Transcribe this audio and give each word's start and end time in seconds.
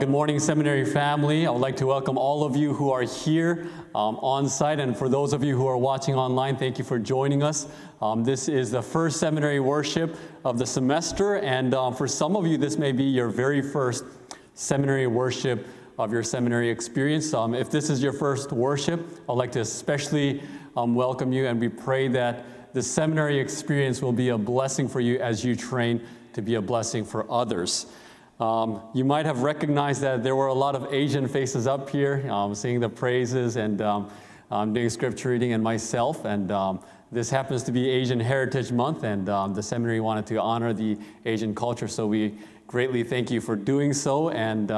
Good 0.00 0.08
morning, 0.08 0.38
seminary 0.38 0.86
family. 0.86 1.46
I 1.46 1.50
would 1.50 1.60
like 1.60 1.76
to 1.76 1.86
welcome 1.86 2.16
all 2.16 2.42
of 2.42 2.56
you 2.56 2.72
who 2.72 2.90
are 2.90 3.02
here 3.02 3.66
um, 3.94 4.16
on 4.22 4.48
site, 4.48 4.80
and 4.80 4.96
for 4.96 5.10
those 5.10 5.34
of 5.34 5.44
you 5.44 5.54
who 5.54 5.66
are 5.66 5.76
watching 5.76 6.14
online, 6.14 6.56
thank 6.56 6.78
you 6.78 6.84
for 6.84 6.98
joining 6.98 7.42
us. 7.42 7.68
Um, 8.00 8.24
this 8.24 8.48
is 8.48 8.70
the 8.70 8.80
first 8.80 9.20
seminary 9.20 9.60
worship 9.60 10.16
of 10.42 10.58
the 10.58 10.64
semester, 10.64 11.36
and 11.40 11.74
um, 11.74 11.94
for 11.94 12.08
some 12.08 12.34
of 12.34 12.46
you, 12.46 12.56
this 12.56 12.78
may 12.78 12.92
be 12.92 13.04
your 13.04 13.28
very 13.28 13.60
first 13.60 14.04
seminary 14.54 15.06
worship 15.06 15.66
of 15.98 16.10
your 16.12 16.22
seminary 16.22 16.70
experience. 16.70 17.34
Um, 17.34 17.52
if 17.54 17.70
this 17.70 17.90
is 17.90 18.02
your 18.02 18.14
first 18.14 18.52
worship, 18.52 19.06
I'd 19.28 19.34
like 19.34 19.52
to 19.52 19.60
especially 19.60 20.42
um, 20.78 20.94
welcome 20.94 21.30
you, 21.30 21.46
and 21.46 21.60
we 21.60 21.68
pray 21.68 22.08
that 22.08 22.72
the 22.72 22.82
seminary 22.82 23.38
experience 23.38 24.00
will 24.00 24.14
be 24.14 24.30
a 24.30 24.38
blessing 24.38 24.88
for 24.88 25.00
you 25.00 25.20
as 25.20 25.44
you 25.44 25.54
train 25.54 26.00
to 26.32 26.40
be 26.40 26.54
a 26.54 26.62
blessing 26.62 27.04
for 27.04 27.30
others. 27.30 27.84
Um, 28.40 28.80
you 28.94 29.04
might 29.04 29.26
have 29.26 29.42
recognized 29.42 30.00
that 30.00 30.22
there 30.22 30.34
were 30.34 30.46
a 30.46 30.54
lot 30.54 30.74
of 30.74 30.92
Asian 30.94 31.28
faces 31.28 31.66
up 31.66 31.90
here, 31.90 32.26
um, 32.30 32.54
singing 32.54 32.80
the 32.80 32.88
praises 32.88 33.56
and 33.56 33.82
um, 33.82 34.10
um 34.50 34.72
doing 34.72 34.88
scripture 34.88 35.28
reading, 35.28 35.52
and 35.52 35.62
myself. 35.62 36.24
And 36.24 36.50
um, 36.50 36.80
this 37.12 37.28
happens 37.28 37.62
to 37.64 37.72
be 37.72 37.90
Asian 37.90 38.18
Heritage 38.18 38.72
Month, 38.72 39.04
and 39.04 39.28
um, 39.28 39.52
the 39.52 39.62
seminary 39.62 40.00
wanted 40.00 40.26
to 40.28 40.40
honor 40.40 40.72
the 40.72 40.96
Asian 41.26 41.54
culture, 41.54 41.86
so 41.86 42.06
we 42.06 42.34
greatly 42.66 43.02
thank 43.02 43.30
you 43.30 43.42
for 43.42 43.56
doing 43.56 43.92
so. 43.92 44.30
And 44.30 44.70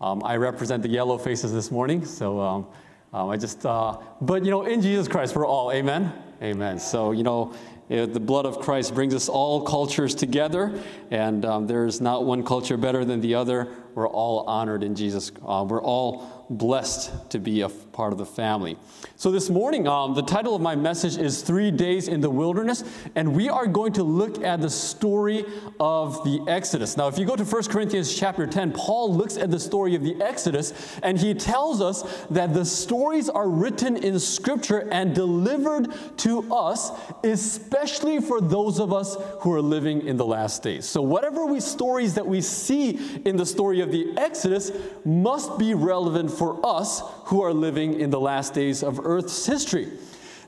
I 0.00 0.36
represent 0.36 0.82
the 0.82 0.88
yellow 0.88 1.18
faces 1.18 1.52
this 1.52 1.70
morning, 1.70 2.04
so 2.04 2.66
I 3.12 3.36
just, 3.36 3.66
uh, 3.66 3.98
but 4.20 4.44
you 4.44 4.50
know, 4.50 4.64
in 4.64 4.80
Jesus 4.80 5.08
Christ, 5.08 5.34
we're 5.34 5.46
all, 5.46 5.72
amen? 5.72 6.12
Amen. 6.42 6.78
So, 6.78 7.12
you 7.12 7.22
know, 7.22 7.54
the 7.88 8.20
blood 8.20 8.46
of 8.46 8.58
Christ 8.58 8.94
brings 8.94 9.14
us 9.14 9.28
all 9.28 9.62
cultures 9.62 10.14
together, 10.14 10.82
and 11.10 11.44
um, 11.44 11.66
there's 11.66 12.00
not 12.00 12.24
one 12.24 12.44
culture 12.44 12.76
better 12.76 13.04
than 13.04 13.20
the 13.20 13.34
other. 13.34 13.68
We're 13.94 14.08
all 14.08 14.40
honored 14.48 14.82
in 14.82 14.94
Jesus. 14.94 15.30
Uh, 15.46 15.64
we're 15.68 15.82
all 15.82 16.46
blessed 16.50 17.30
to 17.30 17.38
be 17.38 17.60
a 17.60 17.68
part 17.96 18.12
of 18.12 18.18
the 18.18 18.26
family. 18.26 18.76
So, 19.16 19.30
this 19.30 19.48
morning, 19.48 19.88
um, 19.88 20.14
the 20.14 20.22
title 20.22 20.54
of 20.54 20.60
my 20.60 20.76
message 20.76 21.16
is 21.16 21.40
Three 21.40 21.70
Days 21.70 22.08
in 22.08 22.20
the 22.20 22.28
Wilderness, 22.28 22.84
and 23.14 23.34
we 23.34 23.48
are 23.48 23.66
going 23.66 23.94
to 23.94 24.02
look 24.02 24.44
at 24.44 24.60
the 24.60 24.68
story 24.68 25.46
of 25.80 26.22
the 26.22 26.44
Exodus. 26.46 26.98
Now, 26.98 27.08
if 27.08 27.18
you 27.18 27.24
go 27.24 27.34
to 27.34 27.44
1 27.44 27.62
Corinthians 27.64 28.14
chapter 28.14 28.46
10, 28.46 28.72
Paul 28.72 29.14
looks 29.14 29.38
at 29.38 29.50
the 29.50 29.58
story 29.58 29.94
of 29.94 30.02
the 30.02 30.14
Exodus, 30.22 30.98
and 31.02 31.18
he 31.18 31.32
tells 31.32 31.80
us 31.80 32.26
that 32.28 32.52
the 32.52 32.66
stories 32.66 33.30
are 33.30 33.48
written 33.48 33.96
in 33.96 34.20
Scripture 34.20 34.86
and 34.92 35.14
delivered 35.14 35.88
to 36.18 36.52
us, 36.52 36.90
especially 37.24 38.20
for 38.20 38.42
those 38.42 38.78
of 38.78 38.92
us 38.92 39.16
who 39.40 39.54
are 39.54 39.62
living 39.62 40.06
in 40.06 40.18
the 40.18 40.26
last 40.26 40.62
days. 40.62 40.84
So, 40.84 41.00
whatever 41.00 41.46
we 41.46 41.60
stories 41.60 42.12
that 42.14 42.26
we 42.26 42.42
see 42.42 43.20
in 43.24 43.38
the 43.38 43.46
story 43.46 43.80
of 43.80 43.90
the 43.90 44.12
Exodus 44.18 44.70
must 45.06 45.58
be 45.58 45.72
relevant 45.72 46.30
for 46.30 46.60
us 46.64 47.00
who 47.24 47.42
are 47.42 47.54
living 47.54 47.85
in 47.94 48.10
the 48.10 48.20
last 48.20 48.54
days 48.54 48.82
of 48.82 49.00
Earth's 49.04 49.46
history. 49.46 49.90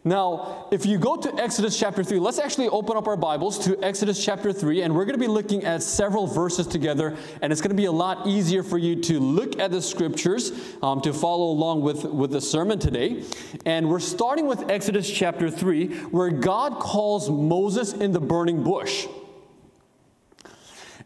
Now, 0.04 0.68
if 0.70 0.86
you 0.86 0.96
go 0.96 1.16
to 1.16 1.34
Exodus 1.34 1.78
chapter 1.78 2.04
3, 2.04 2.18
let's 2.18 2.38
actually 2.38 2.68
open 2.68 2.96
up 2.96 3.08
our 3.08 3.16
Bibles 3.16 3.58
to 3.66 3.82
Exodus 3.84 4.24
chapter 4.24 4.52
3, 4.52 4.82
and 4.82 4.94
we're 4.94 5.04
going 5.04 5.18
to 5.18 5.20
be 5.20 5.26
looking 5.26 5.64
at 5.64 5.82
several 5.82 6.26
verses 6.26 6.66
together, 6.66 7.16
and 7.42 7.52
it's 7.52 7.60
going 7.60 7.70
to 7.70 7.76
be 7.76 7.86
a 7.86 7.92
lot 7.92 8.26
easier 8.26 8.62
for 8.62 8.78
you 8.78 8.96
to 9.02 9.18
look 9.18 9.58
at 9.58 9.70
the 9.70 9.82
scriptures 9.82 10.52
um, 10.82 11.00
to 11.00 11.12
follow 11.12 11.50
along 11.50 11.82
with, 11.82 12.04
with 12.04 12.30
the 12.30 12.40
sermon 12.40 12.78
today. 12.78 13.24
And 13.66 13.90
we're 13.90 14.00
starting 14.00 14.46
with 14.46 14.70
Exodus 14.70 15.10
chapter 15.10 15.50
3, 15.50 15.88
where 16.04 16.30
God 16.30 16.78
calls 16.78 17.28
Moses 17.28 17.92
in 17.92 18.12
the 18.12 18.20
burning 18.20 18.62
bush. 18.62 19.06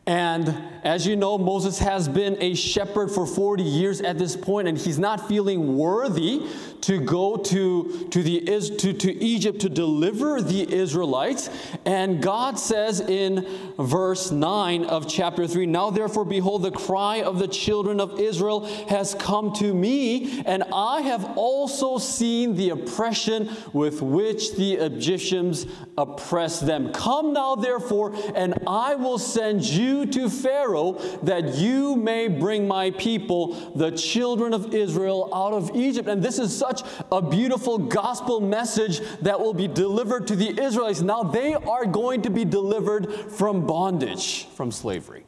And 0.06 0.61
as 0.83 1.06
you 1.06 1.14
know, 1.14 1.39
Moses 1.39 1.78
has 1.78 2.08
been 2.08 2.36
a 2.41 2.55
shepherd 2.55 3.08
for 3.08 3.25
40 3.25 3.62
years 3.62 4.00
at 4.00 4.19
this 4.19 4.34
point, 4.34 4.67
and 4.67 4.77
he's 4.77 4.98
not 4.98 5.28
feeling 5.28 5.77
worthy 5.77 6.45
to 6.81 6.98
go 6.98 7.36
to, 7.36 8.08
to, 8.11 8.20
the, 8.20 8.41
to, 8.78 8.92
to 8.92 9.12
Egypt 9.23 9.61
to 9.61 9.69
deliver 9.69 10.42
the 10.42 10.73
Israelites. 10.73 11.51
And 11.85 12.20
God 12.20 12.58
says 12.58 12.98
in 12.98 13.46
verse 13.79 14.33
9 14.33 14.86
of 14.86 15.08
chapter 15.08 15.46
3 15.46 15.67
Now 15.67 15.91
therefore, 15.91 16.24
behold, 16.24 16.64
the 16.64 16.73
cry 16.73 17.23
of 17.23 17.39
the 17.39 17.46
children 17.46 18.01
of 18.01 18.18
Israel 18.18 18.67
has 18.89 19.14
come 19.14 19.52
to 19.55 19.73
me, 19.73 20.42
and 20.45 20.64
I 20.73 21.02
have 21.02 21.39
also 21.39 21.98
seen 21.98 22.57
the 22.57 22.70
oppression 22.70 23.48
with 23.73 24.02
which 24.02 24.57
the 24.57 24.74
Egyptians 24.74 25.67
oppress 25.96 26.58
them. 26.58 26.92
Come 26.92 27.33
now, 27.33 27.55
therefore, 27.55 28.17
and 28.35 28.55
I 28.67 28.96
will 28.96 29.20
send 29.20 29.62
you 29.62 29.92
to 30.07 30.29
Pharaoh 30.29 30.92
that 31.23 31.55
you 31.55 31.97
may 31.97 32.29
bring 32.29 32.67
my 32.67 32.91
people, 32.92 33.55
the 33.77 33.91
children 33.91 34.53
of 34.53 34.75
Israel, 34.75 35.30
out 35.33 35.53
of 35.53 35.75
Egypt. 35.75 36.08
And 36.08 36.23
this 36.23 36.39
is 36.39 36.57
such 36.57 36.83
a 37.11 37.20
beautiful 37.23 37.79
gospel 37.79 38.41
message 38.41 39.01
that 39.20 39.39
will 39.39 39.55
be 39.55 39.69
delivered 39.69 40.27
to 40.29 40.36
the 40.36 40.61
Israelites. 40.61 41.01
Now 41.01 41.23
they 41.23 41.55
are 41.55 41.86
going 41.86 42.23
to 42.23 42.30
be 42.30 42.45
delivered 42.45 43.13
from 43.13 43.67
bondage, 43.67 44.47
from 44.48 44.70
slavery. 44.70 45.25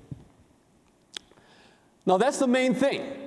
Now 2.07 2.19
that's 2.19 2.39
the 2.39 2.47
main 2.47 2.75
thing. 2.75 3.24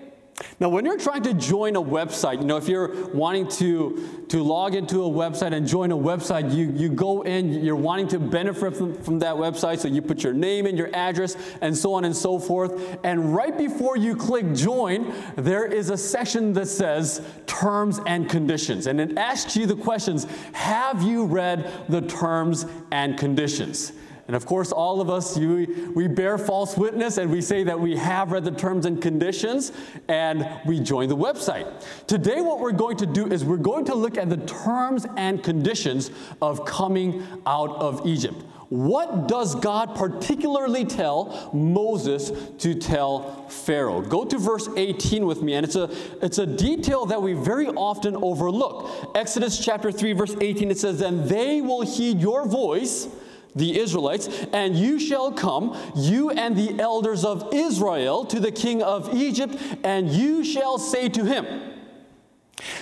Now, 0.59 0.69
when 0.69 0.85
you're 0.85 0.99
trying 0.99 1.23
to 1.23 1.33
join 1.33 1.75
a 1.75 1.81
website, 1.81 2.39
you 2.39 2.45
know, 2.45 2.57
if 2.57 2.67
you're 2.67 3.07
wanting 3.07 3.47
to, 3.47 4.25
to 4.29 4.43
log 4.43 4.75
into 4.75 5.03
a 5.03 5.09
website 5.09 5.51
and 5.51 5.67
join 5.67 5.91
a 5.91 5.97
website, 5.97 6.53
you, 6.53 6.71
you 6.75 6.89
go 6.89 7.23
in, 7.23 7.63
you're 7.63 7.75
wanting 7.75 8.07
to 8.09 8.19
benefit 8.19 8.75
from, 8.75 8.95
from 9.01 9.17
that 9.19 9.35
website, 9.35 9.79
so 9.79 9.87
you 9.87 10.01
put 10.01 10.23
your 10.23 10.33
name 10.33 10.67
and 10.67 10.77
your 10.77 10.95
address 10.95 11.35
and 11.61 11.75
so 11.75 11.93
on 11.93 12.05
and 12.05 12.15
so 12.15 12.37
forth. 12.37 12.99
And 13.03 13.35
right 13.35 13.57
before 13.57 13.97
you 13.97 14.15
click 14.15 14.53
join, 14.53 15.11
there 15.35 15.65
is 15.65 15.89
a 15.89 15.97
section 15.97 16.53
that 16.53 16.67
says 16.67 17.21
terms 17.47 17.99
and 18.05 18.29
conditions. 18.29 18.85
And 18.85 19.01
it 19.01 19.17
asks 19.17 19.55
you 19.55 19.65
the 19.65 19.75
questions 19.75 20.27
Have 20.53 21.01
you 21.01 21.25
read 21.25 21.71
the 21.89 22.01
terms 22.01 22.67
and 22.91 23.17
conditions? 23.17 23.91
And 24.27 24.35
of 24.35 24.45
course, 24.45 24.73
all 24.73 24.99
of 24.99 25.09
us, 25.09 25.37
you, 25.37 25.91
we 25.95 26.07
bear 26.07 26.37
false 26.37 26.77
witness 26.77 27.17
and 27.17 27.31
we 27.31 27.41
say 27.41 27.63
that 27.63 27.79
we 27.79 27.95
have 27.95 28.33
read 28.33 28.43
the 28.43 28.51
terms 28.51 28.85
and 28.85 29.01
conditions 29.01 29.71
and 30.09 30.45
we 30.65 30.81
join 30.81 31.07
the 31.07 31.15
website. 31.15 31.65
Today, 32.07 32.41
what 32.41 32.59
we're 32.59 32.73
going 32.73 32.97
to 32.97 33.05
do 33.05 33.27
is 33.27 33.45
we're 33.45 33.55
going 33.55 33.85
to 33.85 33.95
look 33.95 34.17
at 34.17 34.29
the 34.29 34.37
terms 34.37 35.05
and 35.15 35.41
conditions 35.41 36.11
of 36.41 36.65
coming 36.65 37.25
out 37.45 37.69
of 37.77 38.05
Egypt. 38.05 38.43
What 38.69 39.29
does 39.29 39.55
God 39.55 39.95
particularly 39.95 40.83
tell 40.83 41.49
Moses 41.53 42.33
to 42.57 42.75
tell 42.75 43.47
Pharaoh? 43.47 44.01
Go 44.01 44.25
to 44.25 44.37
verse 44.37 44.67
18 44.75 45.25
with 45.25 45.41
me, 45.41 45.53
and 45.53 45.65
it's 45.65 45.77
a, 45.77 45.89
it's 46.21 46.37
a 46.37 46.45
detail 46.45 47.05
that 47.05 47.21
we 47.21 47.31
very 47.31 47.67
often 47.67 48.17
overlook. 48.17 49.15
Exodus 49.15 49.63
chapter 49.63 49.89
3, 49.89 50.11
verse 50.11 50.35
18, 50.41 50.69
it 50.69 50.77
says, 50.77 50.99
Then 50.99 51.25
they 51.29 51.61
will 51.61 51.81
heed 51.81 52.19
your 52.19 52.45
voice 52.45 53.07
the 53.57 53.79
Israelites, 53.79 54.27
and 54.53 54.75
you 54.75 54.99
shall 54.99 55.31
come, 55.31 55.75
you 55.95 56.29
and 56.29 56.55
the 56.55 56.79
elders 56.79 57.25
of 57.25 57.53
Israel, 57.53 58.25
to 58.25 58.39
the 58.39 58.51
king 58.51 58.81
of 58.81 59.13
Egypt, 59.15 59.55
and 59.83 60.09
you 60.09 60.43
shall 60.43 60.77
say 60.77 61.09
to 61.09 61.25
him, 61.25 61.45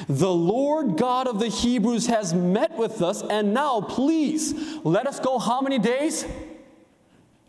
The 0.08 0.32
Lord 0.32 0.98
God 0.98 1.28
of 1.28 1.40
the 1.40 1.48
Hebrews 1.48 2.08
has 2.08 2.34
met 2.34 2.78
with 2.78 3.02
us, 3.02 3.22
and 3.24 3.54
now 3.54 3.82
please 3.82 4.80
let 4.84 5.08
us 5.08 5.20
go 5.20 5.40
how 5.40 5.62
many 5.62 5.80
days? 5.80 6.26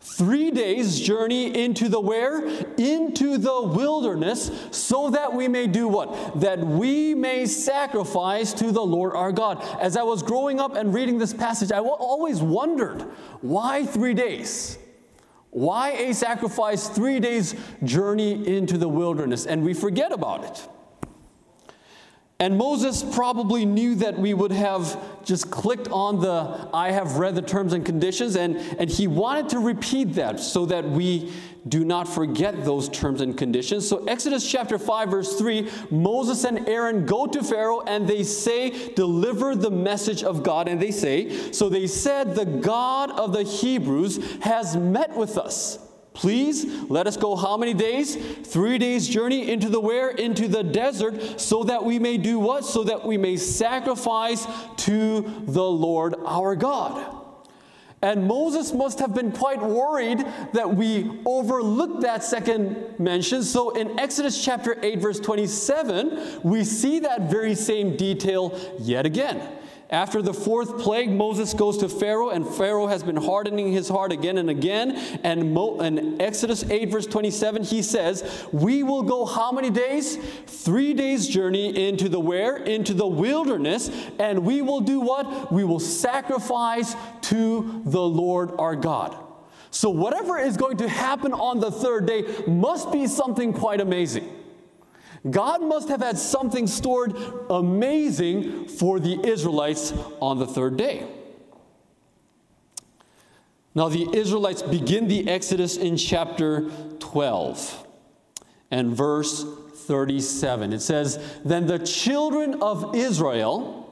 Three 0.09 0.49
days' 0.49 0.99
journey 0.99 1.55
into 1.63 1.89
the 1.89 1.99
where? 1.99 2.43
Into 2.77 3.37
the 3.37 3.61
wilderness, 3.61 4.49
so 4.71 5.11
that 5.11 5.33
we 5.33 5.47
may 5.47 5.67
do 5.67 5.87
what? 5.87 6.39
That 6.41 6.59
we 6.59 7.13
may 7.13 7.45
sacrifice 7.45 8.51
to 8.53 8.71
the 8.71 8.81
Lord 8.81 9.15
our 9.15 9.31
God. 9.31 9.63
As 9.79 9.95
I 9.95 10.01
was 10.01 10.23
growing 10.23 10.59
up 10.59 10.75
and 10.75 10.91
reading 10.93 11.19
this 11.19 11.33
passage, 11.33 11.71
I 11.71 11.79
always 11.79 12.41
wondered 12.41 13.01
why 13.41 13.85
three 13.85 14.15
days? 14.15 14.79
Why 15.51 15.91
a 15.91 16.13
sacrifice 16.13 16.87
three 16.87 17.19
days' 17.19 17.55
journey 17.83 18.47
into 18.47 18.77
the 18.77 18.89
wilderness? 18.89 19.45
And 19.45 19.63
we 19.63 19.73
forget 19.73 20.11
about 20.11 20.43
it. 20.45 20.67
And 22.39 22.55
Moses 22.55 23.03
probably 23.03 23.65
knew 23.65 23.95
that 23.95 24.19
we 24.19 24.35
would 24.35 24.51
have 24.51 25.23
just 25.25 25.49
clicked 25.49 25.87
on 25.87 26.19
the 26.19 26.69
I 26.71 26.91
have 26.91 27.17
read 27.17 27.33
the 27.33 27.41
terms 27.41 27.73
and 27.73 27.83
conditions, 27.83 28.35
and, 28.35 28.57
and 28.77 28.89
he 28.89 29.07
wanted 29.07 29.49
to 29.49 29.59
repeat 29.59 30.13
that 30.15 30.39
so 30.39 30.67
that 30.67 30.87
we 30.87 31.33
do 31.67 31.83
not 31.83 32.07
forget 32.07 32.63
those 32.63 32.89
terms 32.89 33.21
and 33.21 33.35
conditions. 33.35 33.87
So, 33.87 34.05
Exodus 34.05 34.49
chapter 34.49 34.77
5, 34.77 35.09
verse 35.09 35.35
3 35.35 35.69
Moses 35.89 36.43
and 36.43 36.69
Aaron 36.69 37.07
go 37.07 37.25
to 37.25 37.43
Pharaoh 37.43 37.81
and 37.81 38.07
they 38.07 38.21
say, 38.21 38.93
Deliver 38.93 39.55
the 39.55 39.71
message 39.71 40.23
of 40.23 40.43
God. 40.43 40.67
And 40.67 40.79
they 40.79 40.91
say, 40.91 41.51
So 41.51 41.69
they 41.69 41.87
said, 41.87 42.35
The 42.35 42.45
God 42.45 43.09
of 43.11 43.33
the 43.33 43.43
Hebrews 43.43 44.41
has 44.41 44.77
met 44.77 45.15
with 45.17 45.39
us. 45.39 45.79
Please 46.17 46.65
let 46.89 47.05
us 47.05 47.15
go 47.15 47.35
how 47.35 47.57
many 47.57 47.75
days? 47.75 48.15
Three 48.15 48.79
days' 48.79 49.07
journey 49.07 49.51
into 49.51 49.69
the 49.69 49.79
where? 49.79 50.09
Into 50.09 50.47
the 50.47 50.63
desert, 50.63 51.39
so 51.39 51.63
that 51.65 51.83
we 51.83 51.99
may 51.99 52.17
do 52.17 52.39
what? 52.39 52.65
So 52.65 52.83
that 52.85 53.05
we 53.05 53.17
may 53.17 53.37
sacrifice 53.37 54.47
to 54.77 55.21
the 55.45 55.63
Lord 55.63 56.15
our 56.25 56.55
God. 56.55 57.15
And 58.01 58.27
Moses 58.27 58.73
must 58.73 58.99
have 58.99 59.13
been 59.13 59.31
quite 59.31 59.61
worried 59.61 60.25
that 60.53 60.75
we 60.75 61.19
overlooked 61.23 62.01
that 62.01 62.23
second 62.23 62.99
mention. 62.99 63.43
So 63.43 63.71
in 63.71 63.99
Exodus 63.99 64.43
chapter 64.43 64.75
8, 64.83 64.99
verse 64.99 65.19
27, 65.19 66.41
we 66.43 66.63
see 66.63 66.99
that 66.99 67.29
very 67.29 67.53
same 67.53 67.95
detail 67.95 68.59
yet 68.79 69.05
again. 69.05 69.56
After 69.89 70.21
the 70.21 70.33
fourth 70.33 70.79
plague, 70.79 71.09
Moses 71.09 71.53
goes 71.53 71.77
to 71.77 71.87
Pharaoh, 71.87 72.29
and 72.29 72.45
Pharaoh 72.45 72.87
has 72.87 73.03
been 73.03 73.15
hardening 73.15 73.71
his 73.71 73.87
heart 73.87 74.11
again 74.11 74.37
and 74.37 74.49
again. 74.49 74.97
And 75.23 75.53
Mo, 75.53 75.79
in 75.79 76.21
Exodus 76.21 76.69
8, 76.69 76.91
verse 76.91 77.07
27, 77.07 77.63
he 77.63 77.81
says, 77.81 78.47
We 78.51 78.83
will 78.83 79.03
go 79.03 79.25
how 79.25 79.53
many 79.53 79.69
days? 79.69 80.17
Three 80.45 80.93
days' 80.93 81.25
journey 81.25 81.87
into 81.87 82.09
the 82.09 82.19
where? 82.19 82.57
Into 82.57 82.93
the 82.93 83.07
wilderness. 83.07 83.89
And 84.19 84.45
we 84.45 84.61
will 84.61 84.81
do 84.81 84.99
what? 84.99 85.53
We 85.53 85.63
will 85.63 85.79
sacrifice 85.79 86.93
to 87.21 87.81
the 87.85 88.03
Lord 88.03 88.51
our 88.59 88.75
God. 88.75 89.15
So, 89.71 89.89
whatever 89.89 90.37
is 90.37 90.57
going 90.57 90.77
to 90.77 90.89
happen 90.89 91.31
on 91.33 91.59
the 91.59 91.71
third 91.71 92.07
day 92.07 92.25
must 92.45 92.91
be 92.91 93.07
something 93.07 93.53
quite 93.53 93.79
amazing. 93.79 94.36
God 95.29 95.61
must 95.61 95.89
have 95.89 96.01
had 96.01 96.17
something 96.17 96.67
stored 96.67 97.15
amazing 97.49 98.67
for 98.67 98.99
the 98.99 99.19
Israelites 99.27 99.93
on 100.19 100.39
the 100.39 100.47
third 100.47 100.77
day. 100.77 101.07
Now, 103.75 103.89
the 103.89 104.09
Israelites 104.11 104.63
begin 104.63 105.07
the 105.07 105.29
Exodus 105.29 105.77
in 105.77 105.97
chapter 105.97 106.69
12 106.99 107.87
and 108.71 108.95
verse 108.95 109.45
37. 109.87 110.73
It 110.73 110.81
says, 110.81 111.39
Then 111.45 111.67
the 111.67 111.79
children 111.79 112.61
of 112.61 112.95
Israel. 112.95 113.83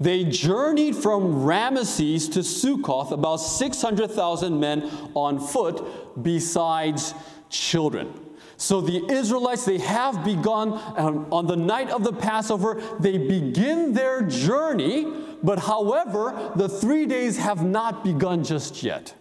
They 0.00 0.24
journeyed 0.24 0.96
from 0.96 1.44
Ramesses 1.44 2.32
to 2.32 2.40
Sukkoth, 2.40 3.12
about 3.12 3.36
600,000 3.36 4.58
men 4.58 4.90
on 5.14 5.38
foot, 5.38 6.20
besides 6.20 7.14
children. 7.52 8.12
So 8.56 8.80
the 8.80 9.04
Israelites, 9.10 9.64
they 9.64 9.78
have 9.78 10.24
begun 10.24 10.80
um, 10.96 11.26
on 11.32 11.46
the 11.46 11.56
night 11.56 11.90
of 11.90 12.04
the 12.04 12.12
Passover, 12.12 12.80
they 13.00 13.18
begin 13.18 13.92
their 13.92 14.22
journey, 14.22 15.06
but 15.42 15.58
however, 15.58 16.52
the 16.54 16.68
three 16.68 17.06
days 17.06 17.36
have 17.38 17.64
not 17.64 18.04
begun 18.04 18.44
just 18.44 18.82
yet. 18.82 19.14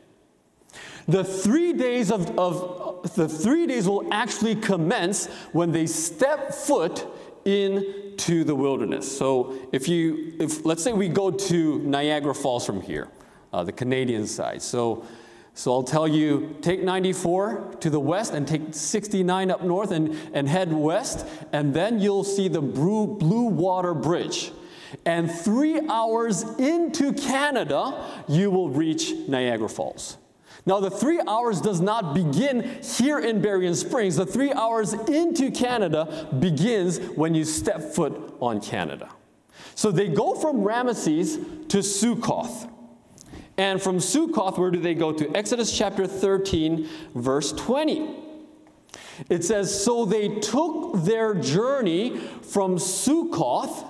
The 1.07 1.24
three 1.24 1.74
days 1.74 2.12
of, 2.12 2.38
of 2.38 3.16
the 3.16 3.28
three 3.28 3.66
days 3.66 3.88
will 3.88 4.07
actually 4.13 4.56
commence 4.56 5.25
when 5.51 5.72
they 5.72 5.88
step 5.88 6.54
foot 6.54 7.07
into 7.44 8.44
the 8.44 8.54
wilderness. 8.54 9.18
So 9.18 9.57
if 9.72 9.88
you, 9.88 10.36
if 10.39 10.63
let's 10.66 10.83
say 10.83 10.94
we 10.94 11.10
go 11.10 11.31
to 11.31 11.80
Niagara 11.80 12.36
Falls 12.36 12.66
from 12.66 12.81
here, 12.81 13.10
uh, 13.51 13.63
the 13.63 13.72
Canadian 13.72 14.28
side. 14.28 14.62
So 14.62 15.04
so 15.53 15.74
I'll 15.74 15.83
tell 15.83 16.07
you 16.07 16.56
take 16.62 16.81
94 16.81 17.75
to 17.81 17.89
the 17.89 18.00
west 18.00 18.33
and 18.33 18.48
take 18.48 18.74
69 18.74 19.51
up 19.51 19.63
north 19.63 19.92
and, 19.92 20.18
and 20.33 20.48
head 20.48 20.71
west, 20.71 21.25
and 21.51 21.74
then 21.74 22.00
you'll 22.00 22.24
see 22.24 22.48
the 22.48 22.62
Blue, 22.62 23.45
Water 23.45 23.94
Bridge. 23.94 24.51
And 25.06 25.31
three 25.31 25.80
hours 25.88 26.44
into 26.57 27.13
Canada, 27.13 28.24
you 28.27 28.51
will 28.51 28.69
reach 28.69 29.13
Niagara 29.27 29.69
Falls. 29.69 30.18
Now, 30.65 30.80
the 30.80 30.92
three 30.92 31.19
hours 31.27 31.59
does 31.59 31.81
not 31.81 32.13
begin 32.13 32.80
here 32.83 33.19
in 33.19 33.42
Berrien 33.42 33.74
Springs. 33.74 34.15
The 34.15 34.25
three 34.25 34.51
hours 34.51 34.94
into 34.94 35.50
Canada 35.50 36.27
begins 36.39 37.00
when 37.00 37.33
you 37.33 37.45
step 37.45 37.81
foot 37.81 38.36
on 38.39 38.62
Canada. 38.62 39.09
So 39.74 39.92
they 39.92 40.07
go 40.07 40.36
from 40.36 40.57
Ramesses 40.57 41.68
to 41.69 41.80
Sukkoth. 41.80 42.70
And 43.57 43.81
from 43.81 43.98
Sukkoth, 43.98 44.57
where 44.57 44.71
do 44.71 44.80
they 44.80 44.94
go 44.94 45.12
to? 45.12 45.36
Exodus 45.36 45.75
chapter 45.75 46.07
13, 46.07 46.88
verse 47.15 47.51
20. 47.51 48.15
It 49.30 49.44
says, 49.44 49.83
So 49.83 50.06
they 50.06 50.39
took 50.39 51.03
their 51.03 51.33
journey 51.36 52.18
from 52.18 52.77
Sukkoth, 52.77 53.86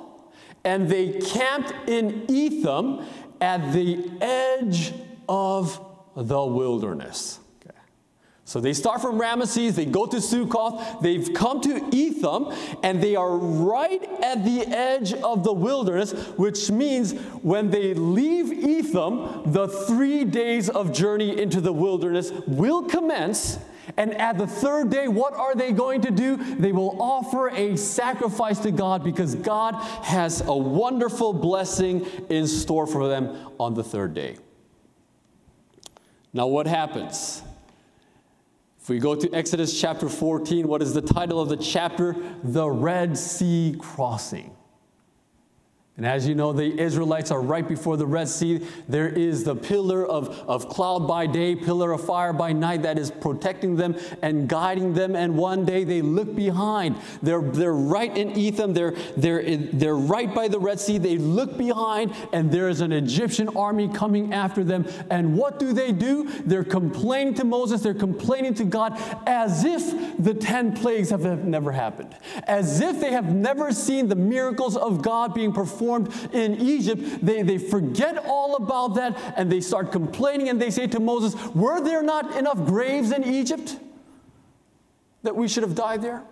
and 0.63 0.89
they 0.89 1.19
camped 1.19 1.73
in 1.87 2.25
Etham 2.29 3.05
at 3.39 3.73
the 3.73 4.11
edge 4.21 4.93
of 5.27 5.79
the 6.15 6.43
wilderness. 6.43 7.39
So 8.51 8.59
they 8.59 8.74
start 8.74 9.00
from 9.00 9.18
Ramesses, 9.18 9.75
they 9.75 9.86
go 9.86 10.06
to 10.06 10.18
Sukkoth, 10.18 11.01
they've 11.01 11.33
come 11.33 11.62
to 11.62 11.88
Etham, 11.95 12.53
and 12.83 13.01
they 13.01 13.15
are 13.15 13.38
right 13.38 14.03
at 14.21 14.44
the 14.44 14.68
edge 14.68 15.13
of 15.13 15.45
the 15.45 15.53
wilderness, 15.53 16.12
which 16.36 16.69
means 16.69 17.13
when 17.44 17.69
they 17.69 17.94
leave 17.94 18.51
Etham, 18.51 19.53
the 19.53 19.69
three 19.69 20.25
days 20.25 20.68
of 20.68 20.92
journey 20.92 21.42
into 21.42 21.62
the 21.62 21.71
wilderness 21.71 22.31
will 22.45 22.83
commence. 22.83 23.57
And 23.95 24.13
at 24.15 24.38
the 24.38 24.48
third 24.48 24.89
day, 24.89 25.07
what 25.07 25.33
are 25.33 25.56
they 25.56 25.71
going 25.71 26.01
to 26.01 26.12
do? 26.12 26.36
They 26.36 26.74
will 26.74 27.01
offer 27.01 27.48
a 27.51 27.77
sacrifice 27.77 28.59
to 28.59 28.71
God 28.71 29.01
because 29.01 29.33
God 29.33 29.75
has 30.03 30.42
a 30.42 30.53
wonderful 30.53 31.31
blessing 31.31 32.06
in 32.30 32.48
store 32.48 32.86
for 32.86 33.07
them 33.07 33.33
on 33.62 33.75
the 33.75 33.83
third 33.86 34.13
day. 34.13 34.36
Now, 36.33 36.48
what 36.48 36.68
happens? 36.68 37.44
If 38.81 38.89
we 38.89 38.97
go 38.97 39.13
to 39.13 39.31
Exodus 39.31 39.79
chapter 39.79 40.09
14, 40.09 40.67
what 40.67 40.81
is 40.81 40.91
the 40.91 41.03
title 41.03 41.39
of 41.39 41.49
the 41.49 41.57
chapter? 41.57 42.15
The 42.43 42.67
Red 42.67 43.15
Sea 43.15 43.75
Crossing. 43.79 44.55
And 45.97 46.05
as 46.05 46.25
you 46.25 46.35
know, 46.35 46.53
the 46.53 46.79
Israelites 46.79 47.31
are 47.31 47.41
right 47.41 47.67
before 47.67 47.97
the 47.97 48.05
Red 48.05 48.29
Sea. 48.29 48.65
There 48.88 49.09
is 49.09 49.43
the 49.43 49.55
pillar 49.55 50.05
of, 50.07 50.29
of 50.47 50.69
cloud 50.69 51.05
by 51.05 51.27
day, 51.27 51.53
pillar 51.53 51.91
of 51.91 52.05
fire 52.05 52.31
by 52.31 52.53
night 52.53 52.83
that 52.83 52.97
is 52.97 53.11
protecting 53.11 53.75
them 53.75 53.97
and 54.21 54.47
guiding 54.47 54.93
them. 54.93 55.17
And 55.17 55.35
one 55.35 55.65
day 55.65 55.83
they 55.83 56.01
look 56.01 56.33
behind. 56.33 56.95
They're, 57.21 57.41
they're 57.41 57.73
right 57.73 58.17
in 58.17 58.38
Etham. 58.38 58.73
They're, 58.73 58.93
they're, 59.17 59.57
they're 59.57 59.97
right 59.97 60.33
by 60.33 60.47
the 60.47 60.59
Red 60.59 60.79
Sea. 60.79 60.97
They 60.97 61.17
look 61.17 61.57
behind, 61.57 62.15
and 62.31 62.49
there 62.49 62.69
is 62.69 62.79
an 62.79 62.93
Egyptian 62.93 63.49
army 63.49 63.89
coming 63.89 64.33
after 64.33 64.63
them. 64.63 64.88
And 65.09 65.35
what 65.35 65.59
do 65.59 65.73
they 65.73 65.91
do? 65.91 66.23
They're 66.45 66.63
complaining 66.63 67.33
to 67.35 67.43
Moses. 67.43 67.81
They're 67.81 67.93
complaining 67.93 68.53
to 68.55 68.63
God 68.63 68.97
as 69.27 69.65
if 69.65 69.83
the 70.17 70.33
10 70.33 70.77
plagues 70.77 71.09
have 71.09 71.25
never 71.43 71.73
happened, 71.73 72.15
as 72.45 72.79
if 72.79 73.01
they 73.01 73.11
have 73.11 73.35
never 73.35 73.73
seen 73.73 74.07
the 74.07 74.15
miracles 74.15 74.77
of 74.77 75.01
God 75.01 75.33
being 75.33 75.51
performed 75.51 75.80
performed 75.81 76.13
in 76.33 76.61
Egypt, 76.61 77.25
they, 77.25 77.41
they 77.41 77.57
forget 77.57 78.17
all 78.25 78.55
about 78.55 78.95
that 78.95 79.17
and 79.35 79.51
they 79.51 79.61
start 79.61 79.91
complaining 79.91 80.47
and 80.49 80.61
they 80.61 80.69
say 80.69 80.85
to 80.87 80.99
Moses, 80.99 81.33
Were 81.55 81.81
there 81.81 82.03
not 82.03 82.37
enough 82.37 82.65
graves 82.65 83.11
in 83.11 83.23
Egypt 83.23 83.77
that 85.23 85.35
we 85.35 85.47
should 85.47 85.63
have 85.63 85.73
died 85.73 86.03
there? 86.03 86.23